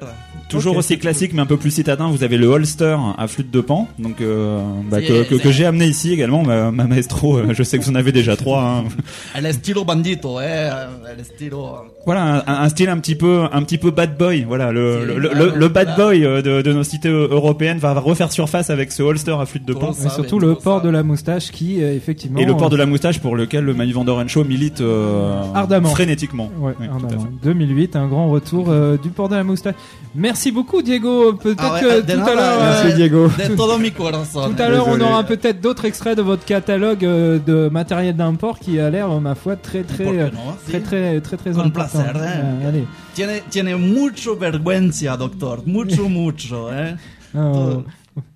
Toujours 0.49 0.77
aussi 0.77 0.97
classique, 0.97 1.33
mais 1.33 1.41
un 1.41 1.45
peu 1.45 1.57
plus 1.57 1.71
citadin. 1.71 2.07
Vous 2.09 2.23
avez 2.23 2.37
le 2.37 2.47
holster 2.47 2.95
à 3.17 3.27
flûte 3.27 3.51
de 3.51 3.61
pan, 3.61 3.87
donc 3.99 4.21
euh, 4.21 4.59
bah, 4.89 5.01
que, 5.01 5.23
que, 5.37 5.51
j'ai 5.51 5.65
amené 5.65 5.85
ici 5.87 6.13
également. 6.13 6.43
Ma, 6.43 6.71
ma 6.71 6.85
maestro, 6.85 7.37
euh, 7.37 7.47
je 7.53 7.63
sais 7.63 7.77
que 7.79 7.83
vous 7.83 7.91
en 7.91 7.95
avez 7.95 8.11
déjà 8.11 8.35
trois. 8.37 8.61
hein. 8.61 8.83
El 9.35 9.45
estilo 9.45 9.83
bandito, 9.83 10.39
eh. 10.41 10.69
El 11.11 11.19
estilo. 11.19 11.77
Voilà, 12.05 12.43
un, 12.47 12.63
un 12.63 12.69
style 12.69 12.89
un 12.89 12.99
petit 12.99 13.15
peu, 13.15 13.45
un 13.51 13.63
petit 13.63 13.77
peu 13.79 13.91
bad 13.91 14.17
boy. 14.17 14.43
Voilà, 14.47 14.71
le, 14.71 15.03
le, 15.05 15.17
le, 15.17 15.65
ah, 15.65 15.69
bad 15.69 15.95
boy 15.97 16.23
euh, 16.23 16.41
de, 16.41 16.61
de 16.61 16.73
nos 16.73 16.83
cités 16.83 17.09
européennes 17.09 17.79
va, 17.79 17.93
refaire 17.99 18.31
surface 18.31 18.69
avec 18.69 18.91
ce 18.91 19.01
holster 19.03 19.35
à 19.39 19.45
flûte 19.45 19.65
de 19.65 19.73
pan. 19.73 19.91
Ça, 19.93 20.09
surtout 20.09 20.39
le 20.39 20.55
port 20.55 20.81
de 20.81 20.89
la 20.89 21.01
moustache 21.03 21.51
qui, 21.51 21.64
euh, 21.81 21.95
effectivement. 21.95 22.39
Et 22.39 22.45
le 22.45 22.55
port 22.55 22.69
de 22.69 22.75
la 22.77 22.85
moustache 22.85 23.19
pour 23.19 23.35
lequel 23.35 23.63
le 23.65 23.73
Manu 23.73 23.91
Vandoren 23.93 24.27
Show 24.29 24.43
milite 24.43 24.81
euh, 24.81 25.41
Ardemment. 25.53 25.89
frénétiquement. 25.89 26.49
Ouais, 26.59 26.73
Oui, 26.79 26.87
en 26.89 26.99
tout 26.99 27.05
à 27.07 27.13
avant. 27.13 27.23
fait. 27.23 27.29
2008, 27.43 27.95
un 27.95 28.07
grand 28.07 28.29
retour 28.29 28.67
euh, 28.69 28.97
du 28.97 29.09
port 29.09 29.29
de 29.29 29.35
la 29.35 29.43
moustache. 29.43 29.75
Merci 30.13 30.51
beaucoup, 30.51 30.81
Diego. 30.81 31.33
Peut-être 31.33 31.59
Ah 31.63 31.73
ouais, 31.73 31.81
que 31.81 32.01
de 32.01 32.13
tout 32.13 32.19
à 32.29 32.35
l'heure. 32.35 32.59
Merci, 32.61 32.87
euh, 32.87 32.95
Diego. 32.95 33.29
Tout 33.55 34.61
à 34.61 34.69
l'heure, 34.69 34.87
on 34.87 35.01
aura 35.01 35.23
peut-être 35.23 35.61
d'autres 35.61 35.85
extraits 35.85 36.17
de 36.17 36.21
votre 36.21 36.45
catalogue 36.45 37.03
euh, 37.05 37.39
de 37.39 37.69
matériel 37.69 38.15
d'import 38.15 38.59
qui 38.59 38.79
a 38.79 38.89
l'air, 38.89 39.11
euh, 39.11 39.19
ma 39.19 39.35
foi, 39.35 39.55
très 39.55 39.83
très 39.83 40.03
¿Por 40.05 40.13
qué 40.13 40.19
euh, 40.21 40.29
très 40.67 40.79
très 40.81 41.21
très 41.21 41.37
très 41.37 41.57
important. 41.59 41.99
Euh, 41.99 42.69
allez. 42.69 42.83
Tiene, 43.13 43.41
tiene 43.49 43.75
mucho 43.77 44.35
vergüenza, 44.35 45.15
doctor. 45.17 45.63
Mucho, 45.65 46.07
mucho, 46.09 46.69
eh. 46.71 46.95
Oh, 47.37 47.83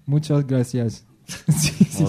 muchas 0.08 0.46
gracias. 0.46 1.06
sí, 1.48 1.72
sí, 1.90 2.06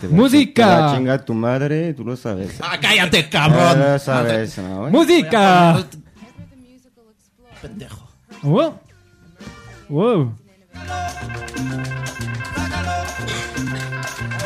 sí. 0.00 0.06
Música. 0.10 0.64
te 0.64 0.70
va 0.70 0.92
a 0.92 0.96
chingar 0.96 1.24
tu 1.24 1.34
madre, 1.34 1.92
tú 1.94 2.04
lo 2.04 2.16
sabes. 2.16 2.56
Ah, 2.60 2.78
cállate, 2.80 3.18
Eh, 3.20 3.28
cabrón. 3.28 3.78
lo 3.80 3.98
sabes, 3.98 4.58
¿no? 4.58 4.80
güey? 4.80 4.92
Música. 4.92 5.84
Pendejo. 7.60 8.08
Wow. 8.42 8.74
Wow. 9.88 10.32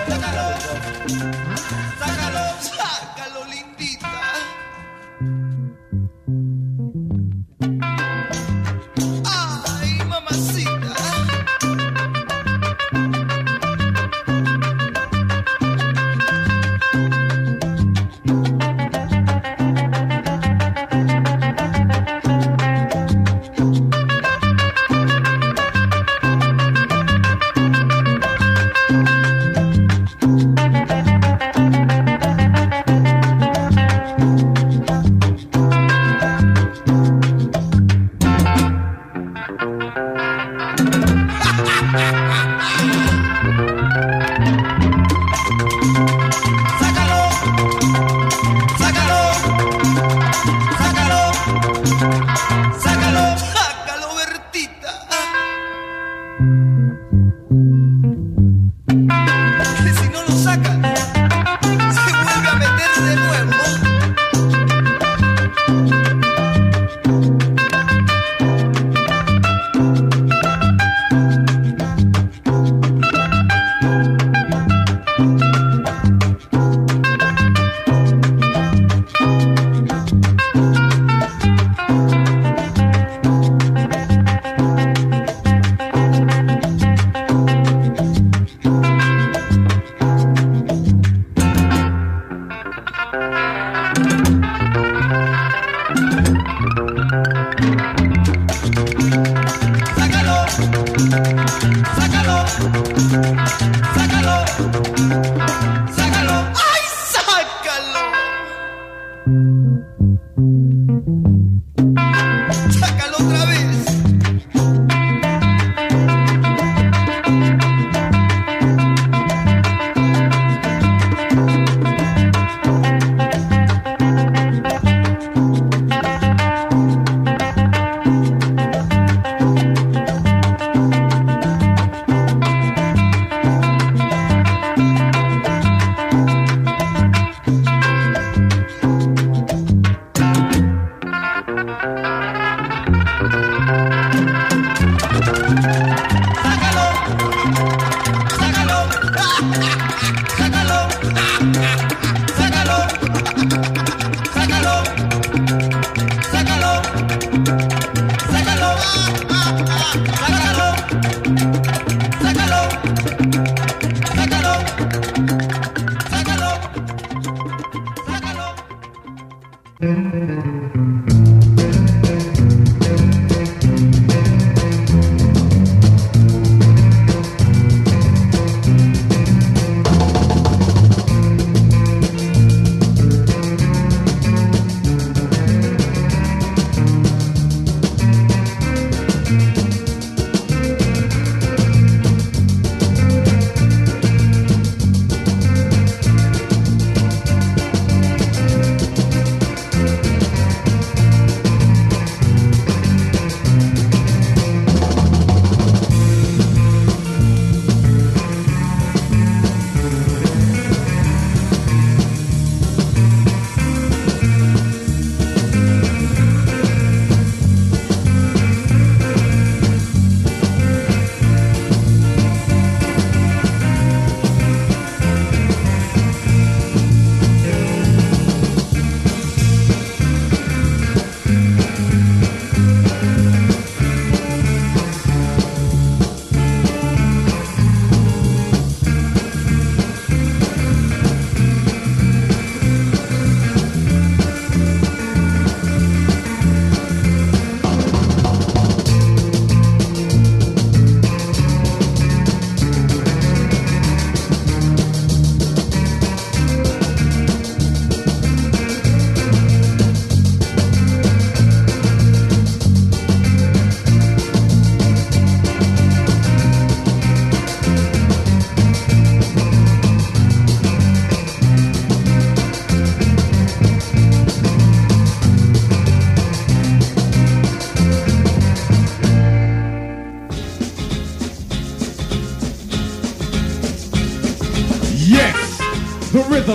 Sácalo, 0.09 1.56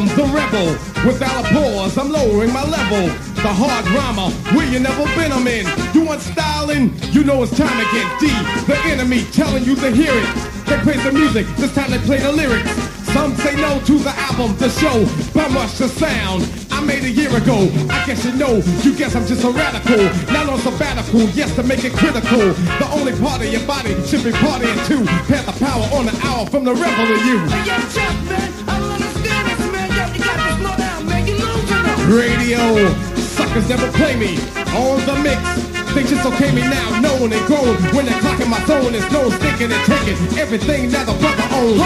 the 0.08 0.24
rebel. 0.34 0.72
Without 1.06 1.46
a 1.46 1.54
pause, 1.54 1.98
I'm 1.98 2.12
lowering 2.12 2.54
my 2.54 2.64
level. 2.64 3.08
The 3.42 3.52
hard 3.52 3.86
drama, 3.86 4.30
where 4.56 4.68
you 4.68 4.80
never 4.80 5.06
been, 5.16 5.32
I'm 5.32 5.48
in. 5.48 5.66
You 5.94 6.06
want 6.06 6.22
styling? 6.22 6.94
You 7.12 7.24
know 7.24 7.44
it's 7.44 7.56
time 7.58 7.78
get 7.92 8.20
deep. 8.20 8.68
The 8.68 8.78
enemy 8.86 9.26
telling 9.32 9.64
you 9.64 9.76
to 9.76 9.92
hear 9.92 10.14
it. 10.14 10.52
They 10.66 10.78
play 10.80 10.98
the 11.04 11.12
music, 11.12 11.46
this 11.58 11.74
time 11.76 11.92
they 11.92 12.00
play 12.00 12.20
the 12.20 12.32
lyrics. 12.32 12.72
Some 13.14 13.36
say 13.36 13.56
no 13.58 13.80
to 13.82 14.00
the 14.00 14.14
album, 14.16 14.56
the 14.58 14.70
show, 14.70 15.04
by 15.34 15.48
much 15.50 15.78
the 15.78 15.90
sound. 15.90 16.48
I 16.72 16.80
made 16.80 17.04
a 17.04 17.10
year 17.10 17.36
ago. 17.36 17.68
I 17.90 18.06
guess 18.06 18.24
you 18.24 18.34
know. 18.34 18.64
You 18.84 18.96
guess 18.96 19.16
I'm 19.16 19.28
just 19.28 19.44
a 19.44 19.52
radical. 19.52 20.04
Not 20.32 20.48
on 20.48 20.60
sabbatical. 20.60 21.22
Yes, 21.36 21.54
to 21.58 21.64
make 21.64 21.84
it 21.84 21.92
critical. 21.94 22.40
The 22.80 22.88
only 22.94 23.12
part 23.20 23.42
of 23.42 23.52
your 23.52 23.66
body 23.68 23.94
should 24.08 24.24
be 24.24 24.32
partying 24.32 24.80
too. 24.88 25.04
Pass 25.28 25.46
the 25.46 25.66
power 25.66 25.84
on 25.94 26.06
the 26.06 26.18
hour 26.24 26.46
from 26.48 26.64
the 26.64 26.74
rebel 26.74 27.06
to 27.06 27.20
you. 27.28 28.41
Radio. 32.12 32.92
Suckers 33.16 33.70
never 33.70 33.90
play 33.94 34.20
me 34.20 34.36
on 34.76 35.00
the 35.08 35.16
mix. 35.24 35.40
They 35.96 36.04
just 36.04 36.26
okay 36.28 36.52
me 36.52 36.60
now, 36.60 37.00
known 37.00 37.32
and 37.32 37.46
grown. 37.48 37.76
When 37.96 38.06
they're 38.06 38.20
clocking 38.20 38.50
my 38.52 38.60
zone, 38.68 38.94
is 38.94 39.08
no 39.12 39.30
sticking 39.30 39.72
and 39.72 39.84
taking 39.88 40.20
everything 40.38 40.92
that 40.92 41.08
the 41.08 41.16
brother 41.24 41.48
owns. 41.56 41.80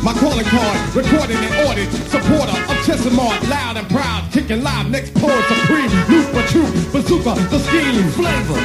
My 0.00 0.16
calling 0.16 0.48
card, 0.48 0.78
recorded 0.96 1.36
and 1.36 1.68
ordered. 1.68 1.92
Supporter 2.08 2.56
of 2.56 2.76
Chesimard, 2.88 3.36
loud 3.52 3.76
and 3.76 3.88
proud. 3.92 4.32
Kicking 4.32 4.62
live, 4.62 4.88
next 4.88 5.12
poet 5.12 5.44
supreme. 5.44 5.92
Loop 6.08 6.32
a 6.32 6.42
troop, 6.48 6.72
bazooka, 6.88 7.36
the 7.52 7.60
scheme. 7.68 8.00
Flavor, 8.16 8.60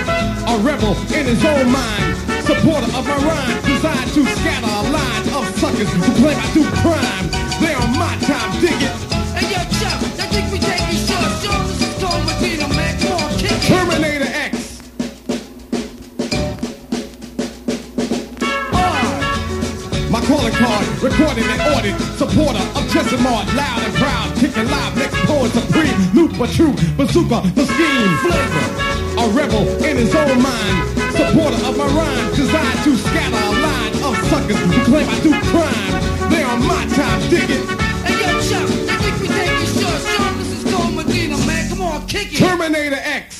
a 0.48 0.56
rebel 0.64 0.96
in 1.12 1.28
his 1.28 1.44
own 1.44 1.68
mind. 1.68 2.16
Supporter 2.48 2.88
of 2.96 3.04
my 3.04 3.20
rhyme, 3.20 3.58
designed 3.68 4.12
to 4.16 4.24
scatter 4.40 4.72
a 4.80 4.84
line 4.96 5.26
of 5.36 5.44
suckers 5.60 5.92
who 5.92 6.08
claim 6.24 6.40
I 6.40 6.48
do 6.56 6.64
crime. 6.80 7.26
They 7.60 7.76
on 7.76 7.92
my 8.00 8.16
time, 8.24 8.62
dig 8.64 8.80
it. 8.80 9.11
Card, 20.62 20.86
recorded 21.02 21.46
and 21.50 21.62
ordered. 21.74 21.98
Supporter 22.22 22.62
of 22.78 22.84
Chesimard, 22.94 23.50
loud 23.58 23.82
and 23.82 23.94
proud. 23.96 24.30
Kicking 24.38 24.70
live, 24.70 24.96
next 24.96 25.18
poet 25.26 25.52
supreme. 25.52 25.98
Loop 26.14 26.38
a 26.38 26.48
troop, 26.48 26.78
bazooka, 26.98 27.42
the 27.58 27.66
scheme. 27.66 28.14
Flavor, 28.22 28.66
a 29.18 29.26
rebel 29.34 29.66
in 29.84 29.98
his 29.98 30.14
own 30.14 30.38
mind. 30.42 30.76
Supporter 31.18 31.58
of 31.66 31.78
my 31.78 31.88
rhyme, 31.98 32.36
designed 32.36 32.80
to 32.86 32.96
scatter 32.96 33.42
a 33.42 33.54
line 33.66 33.94
of 34.06 34.14
suckers 34.30 34.60
who 34.62 34.78
claim 34.86 35.10
I 35.10 35.20
do 35.26 35.34
crime. 35.50 36.30
They 36.30 36.44
are 36.44 36.58
my 36.58 36.86
time, 36.94 37.20
dig 37.30 37.50
it. 37.50 37.64
Hey 38.06 38.22
yo, 38.22 38.30
Chuck, 38.46 38.70
I 38.86 38.98
think 39.02 39.16
we 39.22 39.28
take 39.34 39.66
it 39.66 39.70
short. 39.82 40.02
Sean, 40.14 40.38
this 40.38 40.52
is 40.54 40.64
Cole 40.72 40.92
Medina, 40.92 41.38
man. 41.48 41.70
Come 41.70 41.82
on, 41.82 42.08
kick 42.08 42.34
it. 42.34 42.38
Terminator 42.38 43.02
X. 43.02 43.31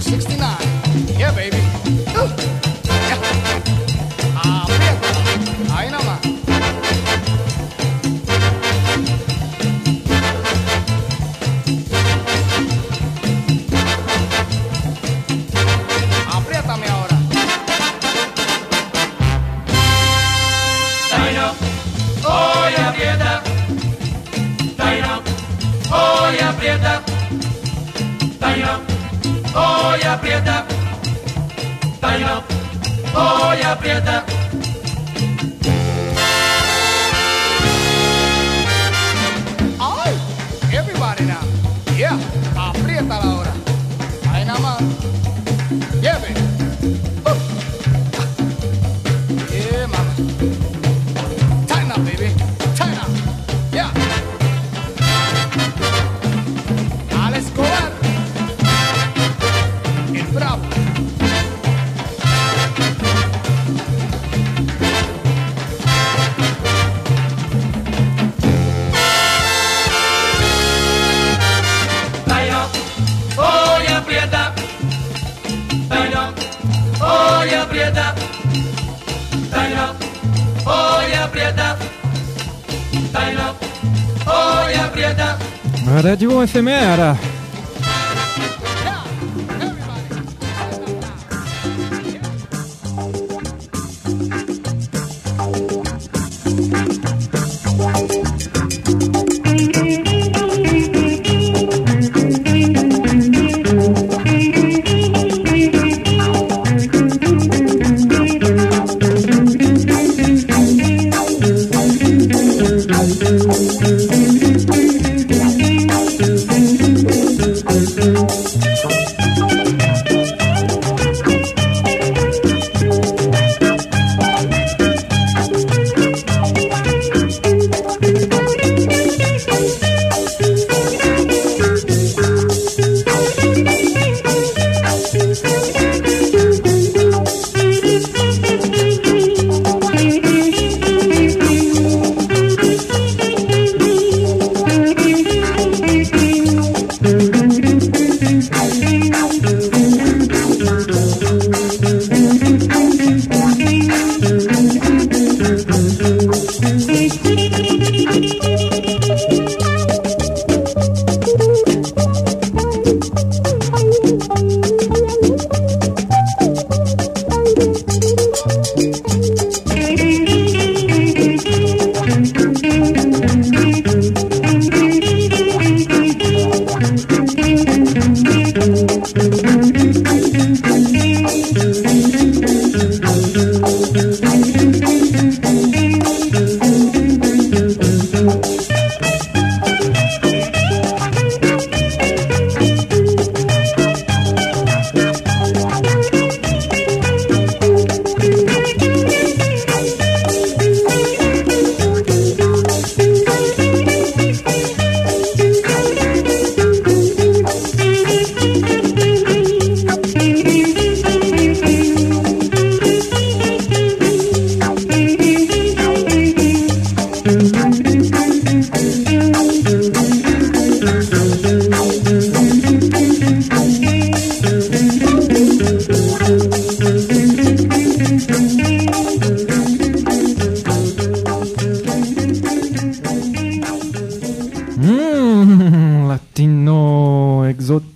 69. 0.00 0.77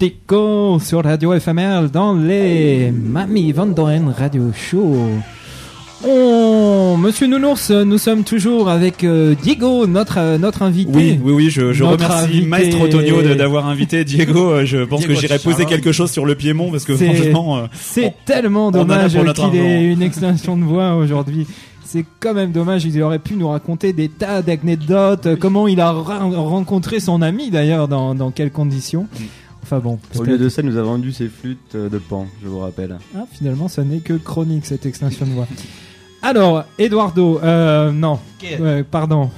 Exotico 0.03 0.81
sur 0.81 1.05
Radio 1.05 1.39
FML 1.39 1.91
dans 1.93 2.15
les 2.15 2.91
Mami 2.91 3.53
Van 3.53 3.67
Doren 3.67 4.09
Radio 4.09 4.51
Show. 4.53 4.97
Oh, 6.05 6.97
Monsieur 6.99 7.29
Nounours, 7.29 7.71
nous 7.71 7.99
sommes 7.99 8.25
toujours 8.25 8.69
avec 8.69 9.05
euh, 9.05 9.37
Diego, 9.41 9.87
notre, 9.87 10.19
euh, 10.19 10.39
notre 10.39 10.63
invité. 10.63 10.91
Oui, 10.93 11.21
oui, 11.23 11.33
oui, 11.33 11.51
je, 11.51 11.85
remercie 11.85 12.25
invité- 12.25 12.47
Maestro 12.47 12.89
Tonio 12.89 13.23
d'avoir 13.37 13.69
invité 13.69 14.03
Diego. 14.05 14.51
Euh, 14.51 14.65
Je 14.65 14.79
pense 14.79 15.01
Diego 15.01 15.15
que 15.15 15.21
j'irai 15.21 15.39
poser 15.39 15.67
quelque 15.67 15.93
chose 15.93 16.11
sur 16.11 16.27
le 16.27 16.35
Piémont 16.35 16.73
parce 16.73 16.85
que 16.85 16.97
franchement, 16.97 17.69
C'est 17.73 18.13
tellement 18.25 18.73
dommage 18.73 19.13
qu'il 19.13 19.57
ait 19.57 19.93
une 19.93 20.03
extinction 20.03 20.57
de 20.57 20.65
voix 20.65 20.97
aujourd'hui. 20.97 21.47
C'est 21.85 22.07
quand 22.19 22.35
même 22.35 22.51
dommage, 22.51 22.85
il 22.87 23.03
aurait 23.03 23.19
pu 23.19 23.35
nous 23.35 23.49
raconter 23.49 23.93
des 23.93 24.09
tas 24.09 24.41
d'anecdotes, 24.41 25.37
comment 25.39 25.69
il 25.69 25.79
a 25.79 25.91
rencontré 25.93 26.99
son 26.99 27.21
ami 27.23 27.51
d'ailleurs, 27.51 27.87
dans, 27.87 28.15
dans 28.15 28.31
quelles 28.31 28.51
conditions. 28.51 29.03
Mm. 29.03 29.25
Enfin 29.63 29.79
bon, 29.79 29.99
Au 30.19 30.25
lieu 30.25 30.39
de 30.39 30.49
ça, 30.49 30.61
nous 30.63 30.77
a 30.77 30.83
vendu 30.83 31.13
ses 31.13 31.29
flûtes 31.29 31.75
euh, 31.77 31.89
de 31.89 31.99
pan, 31.99 32.27
je 32.43 32.49
vous 32.49 32.59
rappelle. 32.59 32.99
Ah, 33.17 33.25
finalement, 33.31 33.69
ça 33.69 33.85
n'est 33.85 34.01
que 34.01 34.15
chronique 34.15 34.67
cette 34.67 34.85
extinction 34.87 35.25
de 35.27 35.31
voix. 35.33 35.47
Alors, 36.23 36.65
Eduardo, 36.79 37.41
euh, 37.43 37.91
non, 37.93 38.19
pardon. 38.91 39.31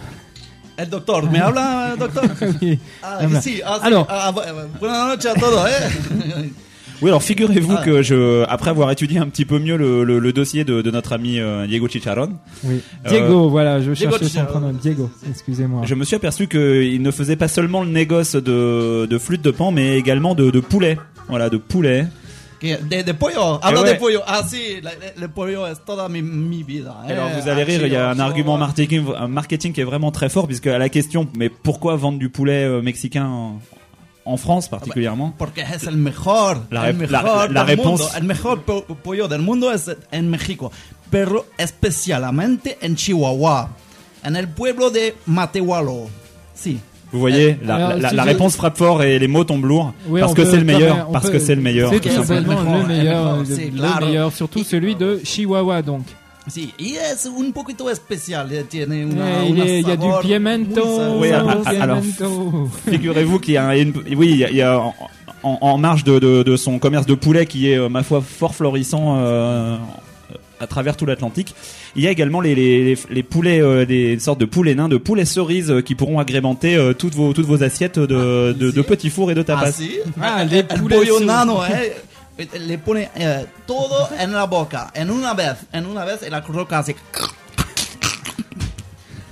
El 0.76 0.88
doctor, 0.90 1.30
¿me 1.30 1.38
habla, 1.40 1.94
doctor? 1.98 2.24
Oui. 2.62 2.78
Ah, 3.02 3.20
sí, 3.40 3.60
ah, 3.64 3.78
sí. 3.80 3.86
Alors. 3.86 4.06
Ah, 4.10 4.32
bu- 4.32 4.40
buenas 4.80 5.08
noches 5.08 5.26
a 5.26 5.34
todos, 5.34 5.66
¿eh? 5.68 6.50
Oui, 7.02 7.10
alors 7.10 7.22
figurez-vous 7.22 7.74
Ah. 7.78 7.82
que 7.84 8.02
je, 8.02 8.44
après 8.48 8.70
avoir 8.70 8.90
étudié 8.90 9.18
un 9.18 9.26
petit 9.28 9.44
peu 9.44 9.58
mieux 9.58 9.76
le, 9.76 10.04
le- 10.04 10.18
le 10.18 10.32
dossier 10.32 10.64
de, 10.64 10.80
de 10.80 10.90
notre 10.90 11.12
ami 11.12 11.38
euh, 11.40 11.66
Diego 11.66 11.88
Chicharron, 11.88 12.30
Oui. 12.62 12.80
Euh, 13.04 13.08
Diego, 13.08 13.48
voilà, 13.50 13.80
je 13.80 13.90
Diego 13.92 14.16
cherchais 14.18 14.38
son 14.38 14.44
prénom. 14.46 14.72
Diego, 14.72 15.10
excusez-moi. 15.28 15.82
je 15.84 15.94
me 15.94 16.04
suis 16.04 16.16
aperçu 16.16 16.46
qu'il 16.46 17.02
ne 17.02 17.10
faisait 17.10 17.36
pas 17.36 17.48
seulement 17.48 17.82
le 17.82 17.90
négoce 17.90 18.36
de, 18.36 19.06
de 19.06 19.18
flûte 19.18 19.42
de 19.42 19.50
pan, 19.50 19.70
mais 19.72 19.98
également 19.98 20.34
de, 20.34 20.50
de 20.50 20.60
poulet. 20.60 20.98
Voilà, 21.28 21.50
de 21.50 21.56
poulet. 21.56 22.06
De, 22.62 23.02
de 23.02 23.12
pollo, 23.12 23.58
habla 23.60 23.82
ouais. 23.82 23.92
de 23.94 23.98
pollo. 23.98 24.20
Ah, 24.26 24.42
sí, 24.48 24.80
la- 24.82 24.90
la- 24.92 25.22
el 25.24 25.28
pollo 25.30 25.66
es 25.66 25.74
toda 25.84 26.08
mi, 26.08 26.22
mi 26.22 26.62
vida. 26.62 26.96
eh. 27.06 27.12
Alors 27.12 27.28
vous 27.38 27.46
allez 27.48 27.62
rire, 27.62 27.84
il 27.84 27.92
y 27.92 27.96
a 27.96 28.08
un 28.08 28.18
argument 28.20 28.56
marketing, 28.56 29.02
un 29.18 29.28
marketing 29.28 29.74
qui 29.74 29.82
est 29.82 29.84
vraiment 29.84 30.10
très 30.10 30.30
fort, 30.30 30.46
puisque 30.46 30.68
à 30.68 30.78
la 30.78 30.88
question, 30.88 31.28
mais 31.36 31.50
pourquoi 31.50 31.96
vendre 31.96 32.18
du 32.18 32.30
poulet 32.30 32.64
euh, 32.64 32.80
mexicain 32.80 33.26
en, 33.26 33.60
en 34.26 34.36
France 34.38 34.68
particulièrement 34.68 35.34
Porque 35.36 35.60
es 35.62 35.84
el 35.86 35.96
mejor. 35.96 36.62
La 36.70 36.88
el 36.88 36.98
la- 37.10 37.22
mejor 37.22 37.50
la 37.52 37.64
del 37.64 37.76
réponse- 37.78 38.02
mundo. 38.04 38.08
El 38.16 38.24
mejor 38.24 38.62
po- 38.62 38.84
pollo 38.84 39.28
del 39.28 39.42
mundo 39.42 39.70
es 39.72 39.90
en 40.12 40.30
México. 40.30 40.70
Pero 41.10 41.46
especialmente 41.58 42.78
en 42.80 42.96
Chihuahua. 42.96 43.70
En 44.22 44.36
el 44.36 44.48
pueblo 44.48 44.90
de 44.90 45.14
Matehualo. 45.26 46.08
Sí. 46.54 46.78
Vous 47.12 47.20
voyez, 47.20 47.58
la, 47.62 47.76
Alors, 47.76 47.96
la- 48.00 48.10
si 48.10 48.16
la 48.16 48.22
je- 48.24 48.28
réponse 48.28 48.56
frappe 48.56 48.76
fort 48.76 49.02
et 49.04 49.18
les 49.20 49.28
mots 49.28 49.44
tombent 49.44 49.66
lourds, 49.66 49.92
Oui, 50.08 50.20
parce 50.20 50.34
que 50.34 50.42
peut 50.42 50.50
c'est 50.50 50.56
le 50.56 50.64
meilleur, 50.64 51.08
parce 51.12 51.26
peut- 51.26 51.32
que 51.32 51.38
c'est 51.38 51.54
le 51.54 51.62
meilleur. 51.62 51.90
C'est 51.92 52.00
le 52.04 52.40
meilleur, 52.88 53.24
mejor, 53.24 53.38
le- 53.38 53.44
sí, 53.54 53.70
le 53.70 54.00
meilleur, 54.06 54.32
surtout 54.32 54.64
celui 54.64 54.96
de 54.96 55.20
Chihuahua 55.22 55.82
donc. 55.82 56.02
Sí, 56.46 56.74
y 56.78 56.96
es 56.96 57.24
un 57.26 57.52
poquito 57.52 57.88
especial. 57.90 58.52
eh, 58.52 58.64
Tiene 58.64 59.06
una, 59.06 59.42
Eh, 59.42 59.46
il, 59.48 59.52
una 59.54 59.64
il 59.64 59.88
y 59.88 59.90
a 59.90 59.96
du 59.96 60.08
pimento. 60.22 61.18
Oui, 61.18 61.30
ah, 61.32 61.62
ah, 61.64 61.70
alors. 61.80 62.02
Figurez-vous 62.90 63.38
qu'il 63.38 63.54
y 63.54 63.56
a, 63.56 63.76
une, 63.76 63.94
oui, 64.16 64.30
il 64.32 64.36
y 64.36 64.44
a, 64.44 64.50
il 64.50 64.56
y 64.56 64.62
a 64.62 64.80
en, 65.42 65.78
marge 65.78 66.04
de, 66.04 66.18
de- 66.18 66.42
de 66.42 66.56
son 66.56 66.78
commerce 66.78 67.06
de 67.06 67.14
poulet 67.14 67.46
qui 67.46 67.70
est, 67.70 67.78
euh, 67.78 67.88
ma 67.88 68.02
foi, 68.02 68.20
fort 68.22 68.54
florissant 68.54 69.16
euh, 69.18 69.76
à 70.60 70.66
travers 70.66 70.96
tout 70.96 71.06
l'Atlantique. 71.06 71.54
Il 71.96 72.02
y 72.02 72.06
a 72.08 72.10
également 72.10 72.40
les, 72.40 72.54
les, 72.54 72.84
les- 72.94 72.98
les 73.10 73.22
poulets, 73.22 73.60
euh, 73.62 73.84
des 73.86 74.18
sortes 74.18 74.40
de 74.40 74.44
poulets 74.46 74.74
nains, 74.74 74.88
de 74.88 74.96
poulets 74.98 75.24
cerises 75.24 75.70
euh, 75.70 75.80
qui 75.80 75.94
pourront 75.94 76.18
agrémenter 76.18 76.76
euh, 76.76 76.92
toutes 76.92 77.14
vos 77.14 77.32
toutes 77.32 77.46
vos 77.46 77.62
assiettes 77.62 77.98
de, 77.98 78.52
de, 78.52 78.70
de 78.70 78.82
petits 78.82 79.10
fours 79.10 79.30
et 79.30 79.34
de 79.34 79.42
tapas. 79.42 79.66
Ah, 79.68 79.72
sí. 79.72 79.92
Ah, 80.20 80.44
les 80.44 80.62
poulets 80.62 80.98
nano, 81.24 81.58
eh. 81.70 81.92
Le 82.36 82.78
pone 82.78 83.10
eh, 83.14 83.46
todo 83.66 84.10
en 84.18 84.32
la 84.32 84.44
boca, 84.44 84.90
en 84.94 85.10
una 85.10 85.34
vez, 85.34 85.58
en 85.72 85.86
una 85.86 86.04
vez, 86.04 86.20
y 86.26 86.30
la 86.30 86.40
roca 86.40 86.78
hace. 86.80 86.96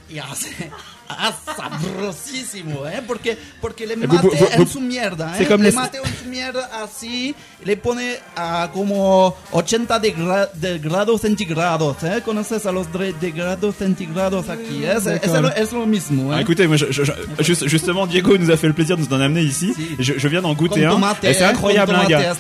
Y 0.09 0.19
hace. 0.19 0.71
Ah, 1.19 1.33
sabrosísimo, 1.57 2.87
¿eh? 2.87 3.03
Porque, 3.07 3.37
porque 3.61 3.87
le 3.87 3.95
Eh, 3.95 4.07
mate 4.07 4.29
en 4.57 4.67
su 4.67 4.81
mierda, 4.81 5.39
¿eh? 5.39 5.47
le 5.49 5.59
les- 5.59 5.75
mate 5.75 5.99
en 5.99 6.17
su 6.23 6.29
mierda 6.29 6.69
así, 6.83 7.35
le 7.65 7.77
pone 7.77 8.17
a 8.37 8.71
como 8.73 9.35
80 9.53 9.99
de, 9.99 10.15
gra- 10.17 10.51
de 10.55 10.79
grados 10.79 11.21
centígrados, 11.21 11.97
¿eh? 12.03 12.23
¿Conoces 12.25 12.67
a 12.67 12.73
los 12.73 12.87
de 12.93 13.31
grados 13.33 13.77
centígrados 13.77 14.49
aquí? 14.49 14.85
Es, 14.85 15.07
es, 15.07 15.21
D'accord. 15.23 15.43
lo, 15.43 15.49
es 15.55 15.73
lo 15.73 15.87
mismo, 15.87 16.33
¿eh? 16.33 16.37
Ah, 16.37 16.41
écoutez, 16.41 16.67
moi, 16.67 16.77
je, 16.77 16.87
je- 16.91 17.05
je- 17.05 17.43
juste- 17.43 17.69
justement, 17.69 18.07
Diego 18.07 18.37
nous 18.39 18.51
a 18.51 18.57
fait 18.57 18.69
le 18.69 18.75
plaisir 18.75 18.97
de 18.97 19.03
nous 19.03 19.13
en 19.13 19.21
amener 19.21 19.43
ici. 19.43 19.73
Si. 19.75 19.97
Je, 19.99 20.29
viens 20.29 20.43
d'en 20.43 20.55
goûter 20.55 20.85
un. 20.85 20.91
tomate, 20.93 21.23
et 21.25 21.35
c'est 21.35 21.45
hein, 21.45 21.51
incroyable, 21.51 21.95
hein, 21.95 22.05
gars. 22.09 22.33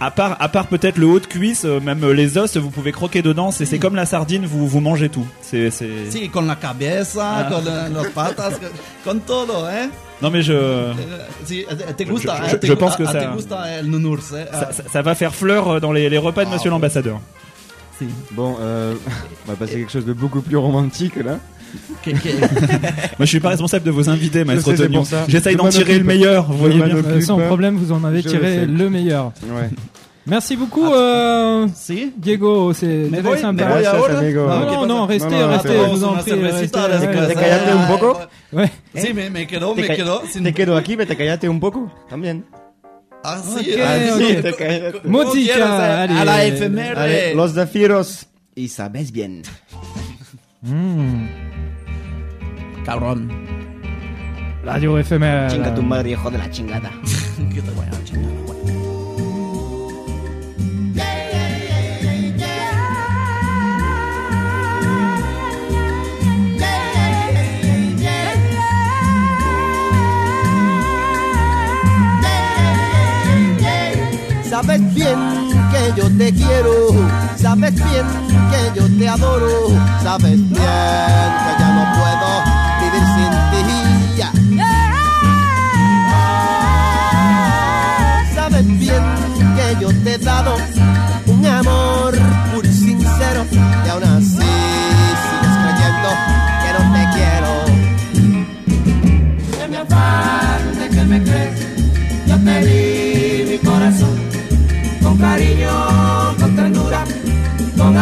À, 0.00 0.06
à 0.06 0.10
part, 0.10 0.36
à 0.40 0.48
part 0.48 0.66
peut-être 0.68 0.98
le 0.98 1.06
haut 1.06 1.20
de 1.20 1.26
cuisse, 1.26 1.64
euh, 1.64 1.80
même 1.80 2.04
les 2.12 2.36
os, 2.38 2.56
vous 2.56 2.70
pouvez 2.70 2.92
croquer 2.92 3.22
dedans. 3.22 3.50
C'est 3.50 3.66
c'est 3.66 3.78
comme 3.78 3.96
la 3.96 4.06
sardine, 4.06 4.46
vous 4.46 4.66
vous 4.68 4.80
mangez 4.80 5.08
tout. 5.08 5.26
C'est 5.42 5.70
c'est. 5.70 6.10
Sí, 6.10 6.28
con 6.28 6.42
la 6.46 6.56
cabeza, 6.56 7.38
Ah. 7.38 7.44
con 7.50 7.62
eh, 7.66 7.92
las 7.94 8.06
patas, 8.22 8.54
con, 9.04 9.20
todo, 9.20 9.68
¿eh? 9.70 9.88
Non 10.20 10.30
mais 10.32 10.42
je. 10.42 10.58
Sí, 11.46 11.64
te 11.96 12.04
gusta, 12.04 12.32
je-? 12.50 12.58
Te 12.58 12.66
je 12.66 12.72
gu- 12.74 12.78
pense 12.78 12.96
que 12.96 13.04
ah, 13.06 13.12
ça- 13.12 13.20
Te 13.26 13.34
gusta 13.36 13.58
el 13.78 13.86
nounours, 13.88 14.32
eh? 14.32 14.46
Ça, 14.50 14.66
Ah, 14.68 14.72
ça- 14.72 14.82
ça 14.92 15.02
va 15.02 15.14
faire 15.14 15.32
fleur 15.34 15.80
dans 15.80 15.92
les, 15.92 16.08
les 16.10 16.18
repas 16.18 16.44
de 16.44 16.50
Ah, 16.50 16.54
Monsieur 16.54 16.70
ouais. 16.70 16.74
l'ambassadeur. 16.76 17.20
Bon, 18.32 18.56
euh, 18.60 18.94
on 19.46 19.50
va 19.52 19.56
passer 19.56 19.74
à 19.74 19.78
quelque 19.78 19.92
chose 19.92 20.06
de 20.06 20.12
beaucoup 20.12 20.40
plus 20.40 20.56
romantique 20.56 21.16
là. 21.16 21.38
Que- 22.04 22.10
que- 22.10 22.28
Moi, 23.18 23.26
je 23.26 23.32
suis 23.34 23.40
pas 23.40 23.50
responsable 23.50 23.84
de 23.84 23.90
vos 23.92 24.08
invités, 24.08 24.42
maître. 24.44 24.62
J'essaye 25.28 25.52
Je 25.54 25.58
d'en 25.58 25.68
tirer 25.68 25.98
le 25.98 26.04
meilleur. 26.04 26.46
Vous 26.50 26.58
voyez 26.58 26.80
bien. 26.82 26.96
Euh, 26.96 27.20
sans 27.20 27.38
problème, 27.38 27.76
vous 27.76 27.92
en 27.92 28.02
avez 28.04 28.22
Je 28.22 28.28
tiré 28.28 28.66
le 28.66 28.88
meilleur. 28.90 29.32
Ouais. 29.54 29.68
Merci 30.28 30.56
beaucoup, 30.56 30.84
euh, 30.92 31.66
Sí. 31.74 32.12
Diego, 32.16 32.72
c'est 32.74 32.86
Me 32.86 33.18
très 33.18 33.22
voy, 33.22 33.38
sympa. 33.38 33.64
me 33.64 33.72
voy 33.72 33.82
Gracias, 33.82 33.94
ahora. 33.94 34.18
amigo. 34.18 34.46
Non, 34.46 34.60
¿qué 34.60 34.66
non, 34.66 34.80
pasa? 34.80 34.86
non, 34.86 35.06
restez, 35.06 35.30
Non, 35.30 35.40
non, 35.40 35.56
restez, 35.56 35.76
vous 35.88 36.04
en 36.04 36.14
prie. 36.18 37.28
Te 37.28 37.34
callaste 37.34 37.74
un 37.74 37.86
poco. 37.86 38.20
ouais. 38.52 38.70
Sí, 38.94 39.14
me, 39.14 39.30
Te 39.30 39.30
me 39.30 39.46
sin... 40.30 40.44
Te 40.44 40.52
quedo 40.52 40.76
aquí, 40.76 40.96
pero 40.96 41.08
te 41.08 41.16
callaste 41.16 41.48
un 41.48 41.58
poco 41.60 41.90
también. 42.10 42.44
Ah, 43.24 43.40
sí. 43.42 43.74
Ah, 43.82 43.98
sí. 44.18 44.36
te 44.42 44.54
callaste. 44.54 45.00
¿Cómo 45.02 45.22
Música, 45.24 46.04
eh? 46.04 46.08
A 46.12 46.24
la 46.24 46.44
efeméride. 46.44 47.34
Los 47.34 47.54
Zafiros. 47.54 48.26
Y 48.54 48.68
sabes 48.68 49.10
bien. 49.12 49.42
Mm. 50.62 51.26
Cabrón. 52.84 53.30
Radio 54.64 54.98
éphémère. 54.98 55.48
Chinga 55.50 55.74
tu 55.74 55.82
madre, 55.82 56.10
hijo 56.10 56.30
de 56.30 56.38
la 56.38 56.50
chingada. 56.50 56.90
Sabes 74.68 74.94
bien 74.94 75.18
que 75.70 75.98
yo 75.98 76.10
te 76.18 76.30
quiero, 76.30 76.72
sabes 77.36 77.74
bien 77.74 78.06
que 78.50 78.78
yo 78.78 78.86
te 78.98 79.08
adoro, 79.08 79.70
sabes 80.02 80.36
bien 80.36 80.50
que 80.50 81.52
ya 81.58 81.72
no 81.72 81.84
puedo 81.94 82.47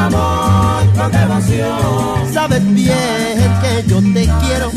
amor, 0.07 0.83
con 0.97 1.13
devoción. 1.13 2.33
Sabes 2.33 2.65
bien 2.75 3.51
que 3.63 3.85
yo 3.89 3.99
te 4.15 4.25
quiero, 4.41 4.71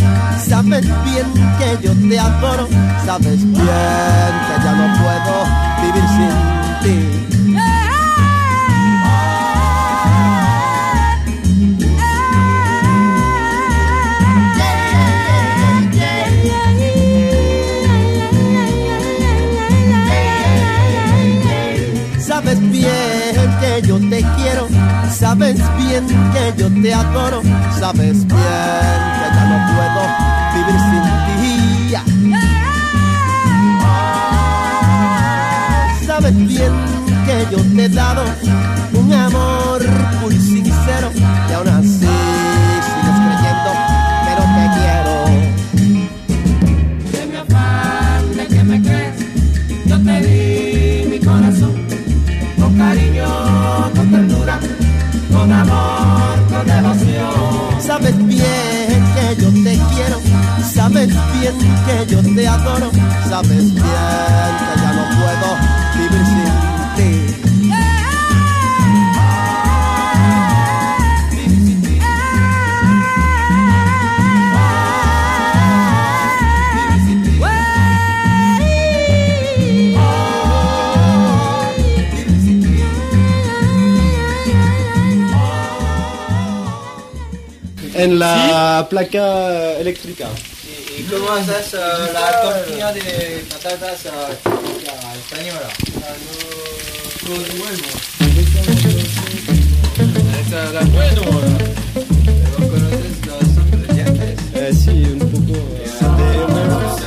sabes 0.48 0.86
bien 1.06 1.28
que 1.58 1.70
yo 1.86 1.94
te 2.10 2.20
adoro, 2.20 2.68
sabes 3.06 3.44
bien 3.44 4.34
que 4.48 4.56
ya 4.64 4.74
no 4.80 4.86
puedo 5.02 5.34
vivir 5.82 6.06
sin 6.16 6.34
ti. 6.84 6.98
Sabes 22.20 22.60
bien 22.72 23.58
que 23.60 23.82
yo 23.86 24.00
te 24.00 24.24
quiero, 24.38 24.69
sabes 25.20 25.60
bien 25.78 26.08
que 26.32 26.54
yo 26.58 26.68
te 26.82 26.94
adoro, 26.94 27.42
sabes 27.78 28.26
bien 28.26 28.38
que 29.18 29.28
ya 29.36 29.44
no 29.52 29.58
puedo 29.74 30.02
vivir 30.56 30.80
sin 30.88 31.04
ti. 31.26 31.54
Sabes 36.08 36.36
bien 36.36 36.74
que 37.26 37.36
yo 37.52 37.60
te 37.76 37.84
he 37.86 37.90
dado 37.90 38.24
un 38.94 39.14
amor 39.14 39.80
puro 40.22 40.34
y 40.34 40.40
sincero 40.40 41.12
y 41.18 41.54
aún 41.54 41.68
así 41.68 42.14
sigues 42.88 43.18
creyendo 43.26 43.72
que 44.26 44.32
no 44.40 44.46
te 44.56 44.64
quiero. 44.78 45.14
De 47.12 47.22
mi 47.30 47.36
afán 47.44 48.24
que 48.48 48.64
me 48.64 48.78
crees, 48.82 49.18
yo 49.86 49.98
te 50.02 50.16
di 50.26 51.10
mi 51.10 51.20
corazón, 51.20 51.74
con 52.58 52.72
cariño, 52.78 53.28
con 53.96 54.12
ternura, 54.12 54.60
con 55.40 55.52
amor, 55.54 56.38
con 56.50 56.66
devoción. 56.68 57.82
Sabes 57.82 58.18
bien 58.28 59.04
que 59.16 59.42
yo 59.42 59.50
te 59.64 59.80
quiero, 59.94 60.20
sabes 60.64 61.08
bien 61.08 61.56
que 61.86 62.14
yo 62.14 62.20
te 62.36 62.48
adoro, 62.48 62.92
sabes 63.30 63.74
bien 63.74 64.52
que 64.60 64.72
ya 64.82 64.92
no 64.98 65.04
puedo 65.18 65.50
vivir 65.96 66.26
sin 66.26 66.59
en 88.00 88.18
la 88.18 88.88
placa 88.89 89.74
eléctrica. 89.74 90.28
¿Y 90.97 91.04
cómo 91.04 91.32
haces 91.32 91.74
eh, 91.74 91.78
la 92.14 92.41
tortilla 92.41 92.93
de 92.93 93.45
patatas 93.50 94.06
la 94.06 95.16
española? 95.16 95.70
Con 97.26 97.39
huevo. 97.60 97.89
Esa 100.39 100.60
la 100.74 100.82
bueno. 100.82 101.22
Pero 101.93 102.58
conoces 102.70 103.16
los 103.28 103.43
ingredientes? 103.74 104.39
Eh, 104.56 104.74
sí, 104.74 104.95
un 105.12 105.20
poco 105.20 105.54
de 106.18 106.36
huevos. 106.54 107.00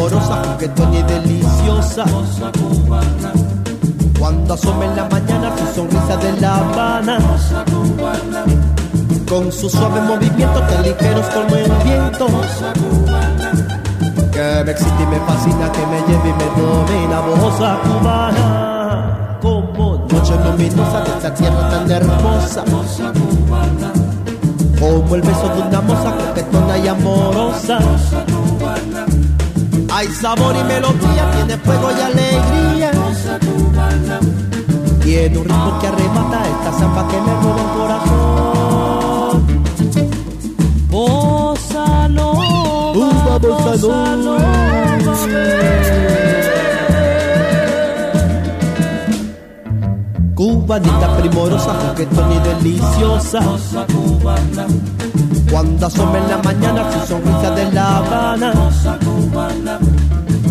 Primorosa, 0.00 0.42
juguetona 0.54 0.98
y 0.98 1.02
deliciosa. 1.02 2.04
Cuando 4.18 4.54
asoma 4.54 4.86
en 4.86 4.96
la 4.96 5.04
mañana 5.10 5.52
su 5.58 5.74
sonrisa 5.74 6.16
de 6.16 6.40
La 6.40 6.56
Habana. 6.56 7.18
Con 9.28 9.52
sus 9.52 9.70
suaves 9.70 10.02
movimientos 10.04 10.66
tan 10.68 10.82
ligeros 10.84 11.26
como 11.26 11.54
el 11.54 11.70
viento. 11.84 12.26
Que 14.32 14.64
me 14.64 14.72
excita 14.72 15.02
y 15.02 15.06
me 15.06 15.20
fascina, 15.20 15.70
que 15.70 15.86
me 15.86 16.00
lleve 16.08 16.30
y 16.30 16.32
me 16.32 16.46
domina. 16.56 17.20
Bosa 17.20 17.78
cubana. 17.82 19.38
Como 19.42 20.06
noche 20.10 20.34
luminosa 20.46 21.00
de 21.02 21.10
esta 21.10 21.34
tierra 21.34 21.68
tan 21.68 21.90
hermosa. 21.90 22.64
Como 24.80 25.14
el 25.14 25.20
beso 25.20 25.48
de 25.54 25.60
una 25.60 25.80
moza 25.82 26.16
coquetona 26.16 26.78
y 26.78 26.88
amorosa. 26.88 27.78
Hay 30.00 30.08
sabor 30.12 30.56
y 30.56 30.64
melodía, 30.64 31.30
tiene 31.36 31.58
fuego 31.58 31.90
y 31.90 32.00
alegría. 32.00 32.90
Tiene 35.02 35.36
un 35.36 35.44
ritmo 35.44 35.78
que 35.78 35.86
arrebata 35.88 36.42
esta 36.48 36.72
zamba 36.78 37.06
que 37.06 37.20
me 37.20 37.34
roba 37.42 37.60
el 37.60 37.68
corazón. 37.76 39.44
Bossa 40.88 42.08
nova, 42.08 43.38
bossa 43.40 44.16
nova. 44.16 44.38
Cubanita 50.34 51.16
primorosa, 51.18 51.74
juguetona 51.74 52.34
y 52.36 52.38
deliciosa. 52.48 53.40
Cuando 55.50 55.86
asoma 55.86 56.16
en 56.16 56.28
la 56.30 56.38
mañana 56.38 56.90
su 56.90 57.06
sonrisa 57.06 57.50
de 57.50 57.72
La 57.72 57.98
Habana. 57.98 58.52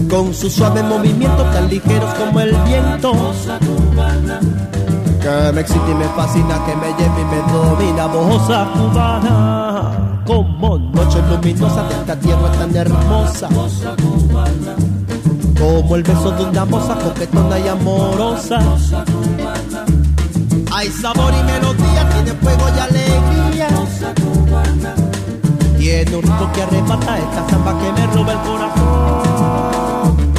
Con 0.09 0.33
sus 0.33 0.53
suaves 0.53 0.83
movimientos 0.83 1.51
tan 1.53 1.69
ligeros 1.69 2.13
como 2.15 2.39
el 2.39 2.55
viento. 2.63 3.11
Que 5.21 5.51
me 5.53 5.61
excita 5.61 5.89
y 5.89 5.93
me 5.93 6.05
fascina, 6.09 6.65
que 6.65 6.75
me 6.75 6.87
lleva 6.97 7.19
y 7.19 7.25
me 7.25 7.41
domina. 7.53 8.07
Bosa 8.07 8.67
cubana. 8.73 10.21
Como 10.25 10.79
noche 10.79 11.21
luminosa 11.29 11.83
de 11.83 11.93
esta 11.93 12.15
tierra 12.19 12.51
tan 12.53 12.75
hermosa. 12.75 13.49
Como 15.59 15.95
el 15.95 16.03
beso 16.03 16.31
de 16.31 16.43
una 16.43 16.65
moza 16.65 16.95
coquetona 16.95 17.59
y 17.59 17.67
amorosa. 17.67 18.59
Hay 20.73 20.87
sabor 20.89 21.33
y 21.33 21.43
melodía, 21.43 22.09
tiene 22.09 22.33
fuego 22.33 22.65
y 22.75 22.79
alegría. 22.79 23.67
Tiene 25.77 26.15
un 26.15 26.21
ritmo 26.23 26.51
que 26.53 26.63
arrebata 26.63 27.17
esta 27.19 27.49
samba 27.49 27.77
que 27.79 27.91
me 27.91 28.07
roba 28.07 28.31
el 28.33 28.39
corazón. 28.39 29.88
Bossa, 29.99 30.38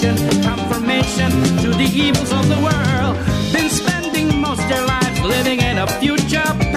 confirmation 0.00 1.30
to 1.60 1.68
the 1.76 1.84
evils 1.84 2.32
of 2.32 2.48
the 2.48 2.56
world. 2.56 3.16
Been 3.52 3.68
spending 3.68 4.40
most 4.40 4.66
their 4.68 4.84
lives 4.86 5.20
living 5.20 5.60
in 5.60 5.76
a 5.76 5.86
future 5.86 6.69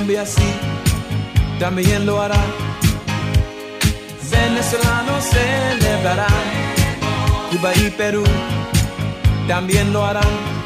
Colombia 0.00 0.24
sí, 0.24 0.42
también 1.58 2.06
lo 2.06 2.22
hará. 2.22 2.40
Venezolanos 4.30 5.24
celebrarán, 5.24 6.28
Cuba 7.50 7.70
y 7.74 7.90
Perú 7.90 8.24
también 9.46 9.92
lo 9.92 10.02
harán 10.06 10.59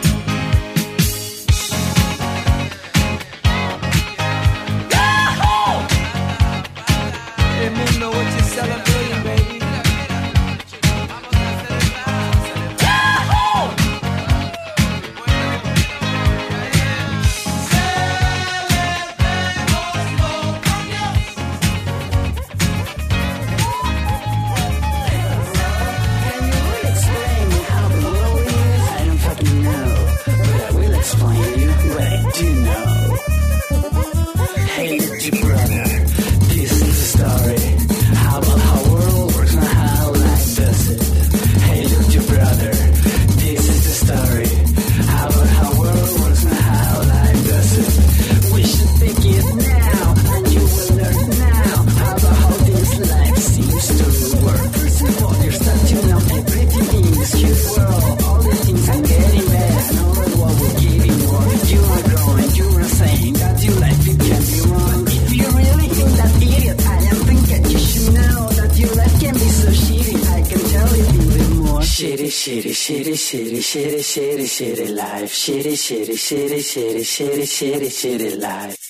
shitty, 73.74 73.98
shitty, 73.98 74.46
shitty 74.46 74.94
life. 74.94 75.32
Shitty, 75.32 75.74
shitty, 75.74 76.14
shitty, 76.14 76.60
shitty, 76.70 77.02
shitty, 77.02 77.42
shitty, 77.42 77.90
shitty 77.90 78.40
life. 78.40 78.83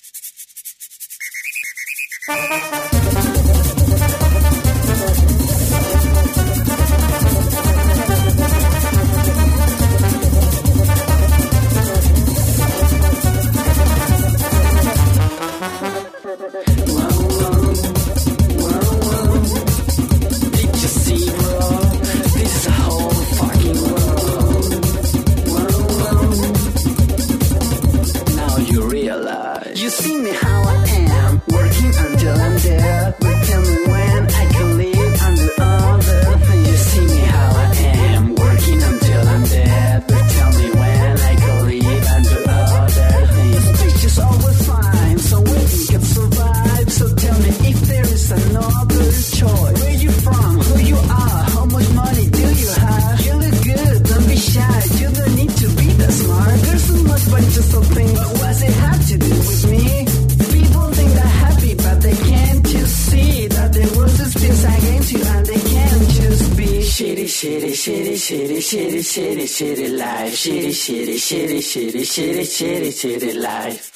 shitty, 69.15 69.47
shitty 69.47 69.97
life, 69.97 70.33
shitty, 70.33 70.75
shitty, 70.75 71.15
shitty, 71.15 71.59
shitty, 71.71 72.03
shitty, 72.03 72.43
shitty, 72.43 72.91
shitty 72.91 73.33
life. 73.41 73.95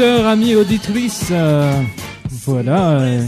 Auditeurs, 0.00 0.26
amis 0.26 0.54
auditrices, 0.54 1.28
euh, 1.30 1.82
voilà 2.46 3.00
euh, 3.00 3.26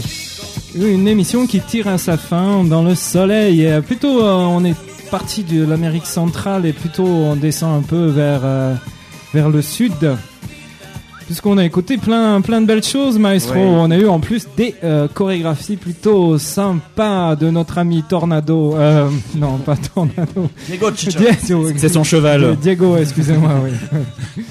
une 0.75 1.07
émission 1.07 1.45
qui 1.45 1.59
tire 1.59 1.87
à 1.87 1.99
sa 1.99 2.17
fin 2.17 2.63
dans 2.63 2.81
le 2.81 2.95
soleil. 2.95 3.61
Et, 3.61 3.71
euh, 3.73 3.81
plutôt, 3.81 4.23
euh, 4.23 4.33
on 4.33 4.65
est 4.65 4.75
parti 5.11 5.43
de 5.43 5.63
l'Amérique 5.65 6.07
centrale 6.07 6.65
et 6.65 6.73
plutôt 6.73 7.05
on 7.05 7.35
descend 7.35 7.83
un 7.83 7.85
peu 7.85 8.07
vers 8.07 8.41
euh, 8.43 8.73
vers 9.33 9.49
le 9.49 9.61
sud. 9.61 10.15
Puisqu'on 11.27 11.57
a 11.59 11.65
écouté 11.65 11.97
plein, 11.97 12.41
plein 12.41 12.59
de 12.59 12.65
belles 12.65 12.83
choses, 12.83 13.19
Maestro. 13.19 13.55
Ouais. 13.55 13.61
On 13.65 13.91
a 13.91 13.97
eu 13.97 14.07
en 14.07 14.19
plus 14.19 14.47
des 14.57 14.73
euh, 14.83 15.07
chorégraphies 15.07 15.77
plutôt 15.77 16.39
sympas 16.39 17.35
de 17.35 17.51
notre 17.51 17.77
ami 17.77 18.03
Tornado. 18.03 18.75
Euh, 18.75 19.09
non, 19.35 19.57
pas 19.59 19.75
Tornado. 19.75 20.49
Diego 20.67 20.87
C'est 21.77 21.89
son 21.89 22.03
cheval. 22.03 22.57
Diego, 22.59 22.97
excusez-moi, 22.97 23.51
oui. 23.63 24.41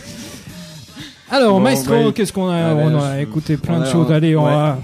Alors, 1.32 1.54
Bon, 1.54 1.60
Maestro, 1.60 1.94
ouais. 1.94 2.12
qu'est-ce 2.12 2.32
qu'on 2.32 2.48
a 2.50 2.54
Ah, 2.56 2.74
On 2.76 2.90
ben, 2.90 2.96
a 2.98 3.16
je- 3.18 3.22
écouté 3.22 3.56
plein 3.56 3.80
de 3.80 3.86
choses. 3.86 4.12
Allez, 4.12 4.36
on 4.36 4.44
va 4.44 4.78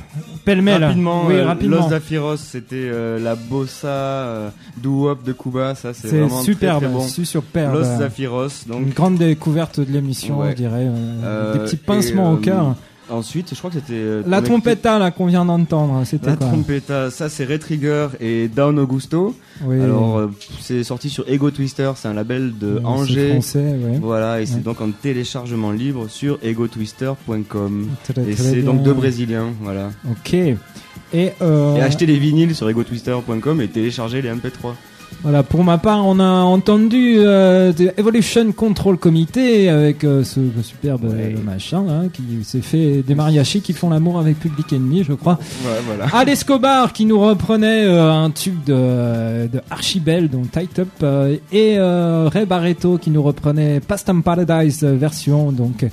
pêle-mêle. 0.47 0.83
Rapidement, 0.83 1.25
oui, 1.27 1.35
euh, 1.35 1.45
rapidement. 1.47 1.77
Los 1.83 1.91
Zafiros, 1.91 2.37
c'était 2.39 2.77
euh, 2.91 3.19
la 3.19 3.35
bossa 3.35 3.87
euh, 3.89 4.49
doo-wop 4.79 5.23
de 5.23 5.33
Cuba, 5.33 5.75
ça 5.75 5.93
c'est 5.93 6.09
vraiment 6.09 6.41
superbe, 6.41 6.79
très, 6.79 6.87
très 6.87 6.95
bon. 6.95 7.07
su- 7.07 7.27
superbe. 7.27 7.75
Los 7.75 7.85
Zafiros, 7.85 8.49
donc 8.67 8.81
Une 8.81 8.91
grande 8.95 9.19
découverte 9.19 9.79
de 9.79 9.93
l'émission, 9.93 10.39
je 10.49 10.55
dirais. 10.55 10.87
euh, 10.89 11.53
des 11.53 11.59
petits 11.61 11.77
pincements 11.77 12.33
au 12.33 12.37
cœur. 12.37 12.75
Ensuite, 13.11 13.51
je 13.55 13.59
crois 13.59 13.71
que 13.71 13.77
c'était 13.77 13.93
euh, 13.95 14.23
La 14.27 14.43
trompetta 14.43 14.99
là 14.99 15.11
qu'on 15.11 15.27
vient 15.27 15.45
d'entendre, 15.45 16.03
c'était 16.05 16.27
La 16.31 16.37
quoi 16.37 16.47
trompetta, 16.49 17.11
ça 17.11 17.29
c'est 17.29 17.45
Red 17.45 17.61
Trigger 17.61 18.09
et 18.21 18.49
Down 18.49 18.79
Augusto. 18.79 19.35
Oui. 19.65 19.81
Alors 19.81 20.19
euh, 20.19 20.31
c'est 20.61 20.85
sorti 20.85 21.09
sur 21.09 21.29
Ego 21.29 21.51
Twister, 21.51 21.91
c'est 21.97 22.09
un 22.09 22.15
label 22.15 22.53
de 22.59 22.77
c'est 22.79 22.85
Angers. 22.87 23.31
français, 23.33 23.59
ouais. 23.61 23.99
Voilà, 24.03 24.41
et 24.41 24.47
c'est 24.47 24.57
Ouais. 24.57 24.61
donc 24.61 24.81
en 24.81 24.91
téléchargement 24.91 25.71
libre 25.73 26.09
sur 26.09 26.39
egotwister.com. 26.43 27.89
Et 28.27 28.37
c'est 28.37 28.63
donc 28.63 28.83
deux 28.83 28.93
brésiliens, 28.95 29.49
voilà. 29.63 29.91
Ok. 30.11 30.35
Et, 30.35 31.33
euh, 31.41 31.77
Et 31.77 31.81
acheter 31.81 32.05
les 32.07 32.19
vinyles 32.19 32.55
sur 32.55 32.69
egotwister.com 32.69 33.61
et 33.63 33.69
télécharger 33.69 34.21
les 34.21 34.29
MP3. 34.31 34.75
Voilà, 35.23 35.43
pour 35.43 35.65
ma 35.65 35.79
part, 35.79 36.07
on 36.07 36.21
a 36.21 36.43
entendu 36.43 37.17
euh, 37.19 37.73
The 37.73 37.99
Evolution 37.99 38.53
Control 38.53 38.97
Committee 38.97 39.69
avec 39.69 40.05
euh, 40.05 40.23
ce, 40.23 40.39
superbe 40.63 41.07
euh, 41.07 41.35
machin 41.45 41.83
là, 41.83 42.03
qui 42.13 42.45
s'est 42.45 42.61
fait 42.61 43.03
des 43.03 43.17
mariachis 43.17 43.61
qui 43.61 43.73
font 43.73 43.91
l'amour 43.91 44.21
avec 44.21 44.39
Public 44.39 44.73
Enemy, 44.73 45.03
je 45.03 45.15
crois. 45.15 45.41
Ouais, 45.65 45.81
voilà. 45.85 46.07
Al 46.13 46.29
Escobar 46.29 46.93
qui 46.93 47.05
nous 47.05 47.19
reprenait 47.19 47.85
euh, 47.85 48.13
un 48.13 48.31
tube 48.31 48.63
de, 48.65 49.49
de 49.49 49.61
Archibald, 49.71 50.31
donc 50.31 50.53
Tight 50.53 50.79
Up, 50.79 50.89
euh, 51.03 51.37
et 51.51 51.79
euh, 51.79 52.29
Ray 52.33 52.47
Barreto 52.47 52.97
qui 52.97 53.11
nous 53.11 53.23
reprenait 53.23 53.81
Past 53.81 54.09
and 54.09 54.21
Paradise 54.21 54.85
version, 54.85 55.51
donc 55.51 55.85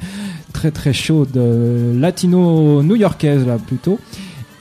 très 0.53 0.69
très 0.69 0.93
chaude, 0.93 1.35
latino-new-yorkaise 1.35 3.47
là 3.47 3.57
plutôt. 3.57 3.99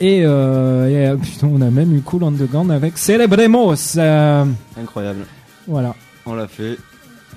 Et, 0.04 0.20
euh, 0.22 0.86
et, 0.88 1.06
euh, 1.08 1.16
putain, 1.16 1.48
on 1.50 1.62
a 1.62 1.70
même 1.70 1.96
eu 1.96 2.00
Cool 2.02 2.24
Gun 2.52 2.68
avec 2.68 2.98
Celebremos. 2.98 3.74
euh, 3.96 4.44
Incroyable. 4.78 5.24
voilà. 5.66 5.94
On 6.26 6.34
l'a 6.34 6.46
fait. 6.46 6.76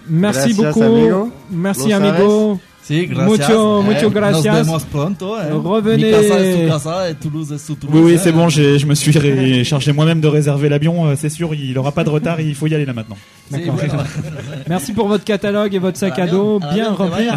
Merci 0.09 0.53
Gracias, 0.53 0.73
beaucoup. 0.73 0.83
amigo. 0.83 1.31
Merci 1.49 1.89
Los 1.89 1.93
amigo. 1.93 2.59
Sí, 2.83 3.05
gracias. 3.05 3.29
Mucho, 3.49 3.81
Eh, 3.81 3.83
mucho 3.85 4.11
gracias. 4.11 4.57
Nos 4.57 4.65
vemos 4.65 4.83
pronto. 4.83 5.37
Eh. 5.41 5.51
Revenez. 5.51 6.05
Mi 6.05 6.11
casa 6.11 6.39
es 6.39 6.61
tu 6.61 6.67
casa 6.67 7.09
et 7.09 7.15
Toulouse 7.15 7.51
es 7.53 7.61
su 7.61 7.75
Toulouse. 7.75 7.95
Oui, 7.97 8.01
oui, 8.05 8.13
eh. 8.15 8.17
c'est 8.17 8.31
bon, 8.33 8.49
j'ai- 8.49 8.77
je 8.79 8.85
me 8.85 8.95
suis 8.95 9.17
ré- 9.17 9.63
chargé 9.63 9.93
moi-même 9.93 10.19
de 10.19 10.27
réserver 10.27 10.67
l'avion, 10.67 11.05
euh, 11.07 11.15
c'est 11.17 11.29
sûr, 11.29 11.53
il 11.55 11.77
aura 11.77 11.93
pas 11.93 12.03
de 12.03 12.09
retard, 12.09 12.41
il 12.41 12.53
faut 12.55 12.67
y 12.67 12.75
aller 12.75 12.85
là 12.85 12.93
maintenant. 12.93 13.17
Merci 14.69 14.91
pour 14.93 15.07
votre 15.07 15.23
catalogue 15.23 15.73
et 15.73 15.79
votre 15.79 15.97
sac 15.97 16.19
à 16.19 16.27
dos 16.27 16.59
bien 16.73 16.91
rempli. 16.91 17.27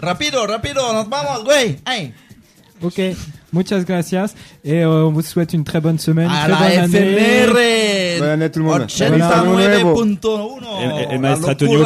Rapido, 0.00 0.38
rapido, 0.46 0.80
nos 0.92 1.04
vamos, 1.08 1.44
güey. 1.44 1.76
Ok, 2.82 2.98
muchas 3.52 3.84
gracias. 3.84 4.34
Et 4.64 4.82
euh, 4.84 5.06
on 5.06 5.10
vous 5.12 5.22
souhaite 5.22 5.52
une 5.54 5.64
très 5.64 5.80
bonne 5.80 5.98
semaine, 5.98 6.28
A 6.30 6.48
très 6.48 6.76
la 6.76 6.86
bonne 6.86 6.96
année. 6.96 7.16
Bonne 8.18 8.28
année 8.28 8.50
tout 8.50 8.58
le 8.58 8.64
monde. 8.66 8.82
89.1. 8.82 11.10
Et, 11.10 11.14
et, 11.14 11.18
Maestra 11.18 11.54
Tonio, 11.54 11.82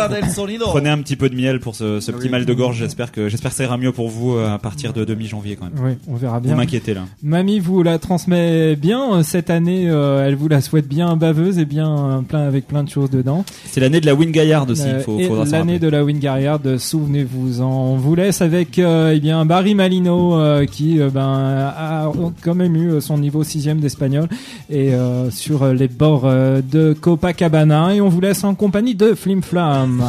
prenez 0.63 0.91
un 0.91 0.99
petit 0.99 1.17
peu 1.17 1.29
de 1.29 1.37
miel 1.37 1.61
pour 1.61 1.75
ce, 1.75 2.01
ce 2.01 2.11
petit 2.11 2.25
Oui. 2.25 2.29
mal 2.31 2.45
de 2.45 2.55
gorge, 2.55 2.77
j'espère 2.79 3.13
que, 3.13 3.29
j'espère 3.29 3.51
que 3.51 3.57
ça 3.57 3.65
ira 3.65 3.77
mieux 3.77 3.93
pour 3.93 4.09
vous 4.09 4.35
euh, 4.37 4.55
à 4.55 4.59
partir 4.59 4.93
de 4.93 5.05
demi-janvier 5.05 5.57
quand 5.57 5.67
même. 5.67 5.75
Oui, 5.85 5.93
on 6.09 6.15
verra 6.17 6.39
Vous 6.39 6.47
bien. 6.47 6.57
m'inquiétez 6.57 6.95
là. 6.95 7.03
Mamie 7.23 7.61
vous 7.61 7.83
la 7.83 7.99
transmet 7.99 8.77
bien 8.77 9.15
euh, 9.15 9.23
cette 9.23 9.51
année. 9.51 9.85
euh, 9.89 10.27
elle 10.27 10.35
vous 10.35 10.49
la 10.49 10.61
souhaite 10.61 10.89
bien 10.89 11.17
baveuse 11.17 11.59
et 11.59 11.65
bien 11.65 12.25
plein 12.29 12.47
avec 12.47 12.67
plein 12.67 12.83
de 12.83 12.89
choses 12.91 13.11
dedans. 13.11 13.45
C'est 13.67 13.81
l'année 13.81 14.01
de 14.01 14.07
la 14.07 14.15
Wingayard 14.15 14.69
aussi, 14.71 14.83
Euh, 14.87 14.99
il 14.99 15.03
faut, 15.03 15.19
faudra 15.19 15.45
l'année 15.45 15.79
de 15.79 15.89
la 15.89 16.05
Wingariard, 16.05 16.61
souvenez-vous-en. 16.79 17.65
On 17.67 17.97
vous 17.97 18.15
laisse 18.15 18.43
avec 18.43 18.79
euh, 18.79 19.13
eh 19.15 19.21
bien 19.21 19.45
Barry 19.45 19.75
Malino 19.75 20.39
euh, 20.39 20.67
qui 20.67 21.01
euh, 21.01 21.11
ben, 21.11 21.73
a 21.77 22.11
quand 22.43 22.55
même 22.55 22.64
eu 22.67 22.91
euh, 22.91 23.01
son 23.01 23.19
niveau 23.19 23.45
6 23.45 23.69
d'espagnol 23.77 24.29
et 24.71 24.95
euh, 24.95 25.31
sur 25.31 25.63
euh, 25.63 25.73
les 25.73 25.89
bords 25.89 26.31
de 26.31 26.93
Copacabana 26.93 27.95
et 27.95 28.01
on 28.01 28.09
vous 28.09 28.21
laisse 28.21 28.45
en 28.45 28.55
compagnie 28.55 28.95
de 28.95 29.15
Flim 29.15 29.43
Flam. 29.43 30.03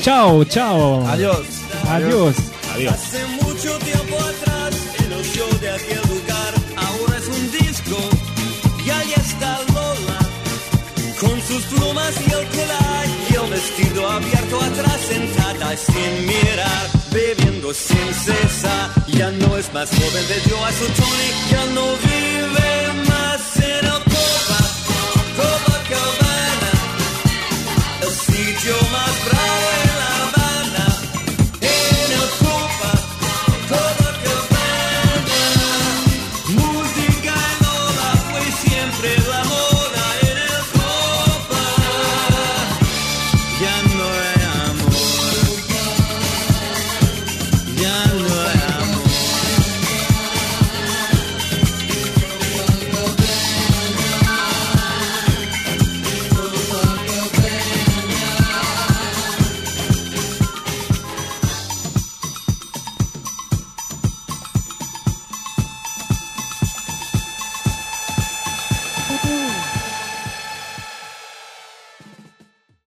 Ciao, 0.00 0.44
ciao. 0.44 1.02
Adios. 1.90 2.34
Hace 2.74 3.18
mucho 3.40 3.78
tiempo 3.78 4.16
atrás, 4.16 4.74
el 4.98 5.12
ocio 5.12 5.44
de 5.60 5.70
aquel 5.70 6.02
lugar 6.08 6.52
ahora 6.76 7.18
es 7.18 7.28
un 7.28 7.52
disco. 7.52 7.96
Y 8.84 8.90
allí 8.90 9.14
está 9.16 9.58
Lola, 9.72 10.18
con 11.20 11.40
sus 11.42 11.62
plumas 11.66 12.14
y 12.20 12.32
el 12.32 12.46
colar 12.48 13.06
y 13.30 13.34
el 13.34 13.50
vestido 13.50 14.10
abierto 14.10 14.56
atrás, 14.60 15.00
sentada 15.08 15.76
sin 15.76 16.26
mirar, 16.26 16.93
bebiendo 17.14 17.72
sin 17.72 18.12
cesar. 18.12 18.90
Ya 19.06 19.30
no 19.30 19.56
es 19.56 19.72
más 19.72 19.88
joven, 19.90 20.24
bebió 20.28 20.64
a 20.64 20.72
su 20.72 20.86
tonic, 20.86 21.36
ya 21.50 21.64
no 21.66 21.86
vive 22.02 23.08
más 23.08 23.56
en 23.56 23.86
el 23.86 24.03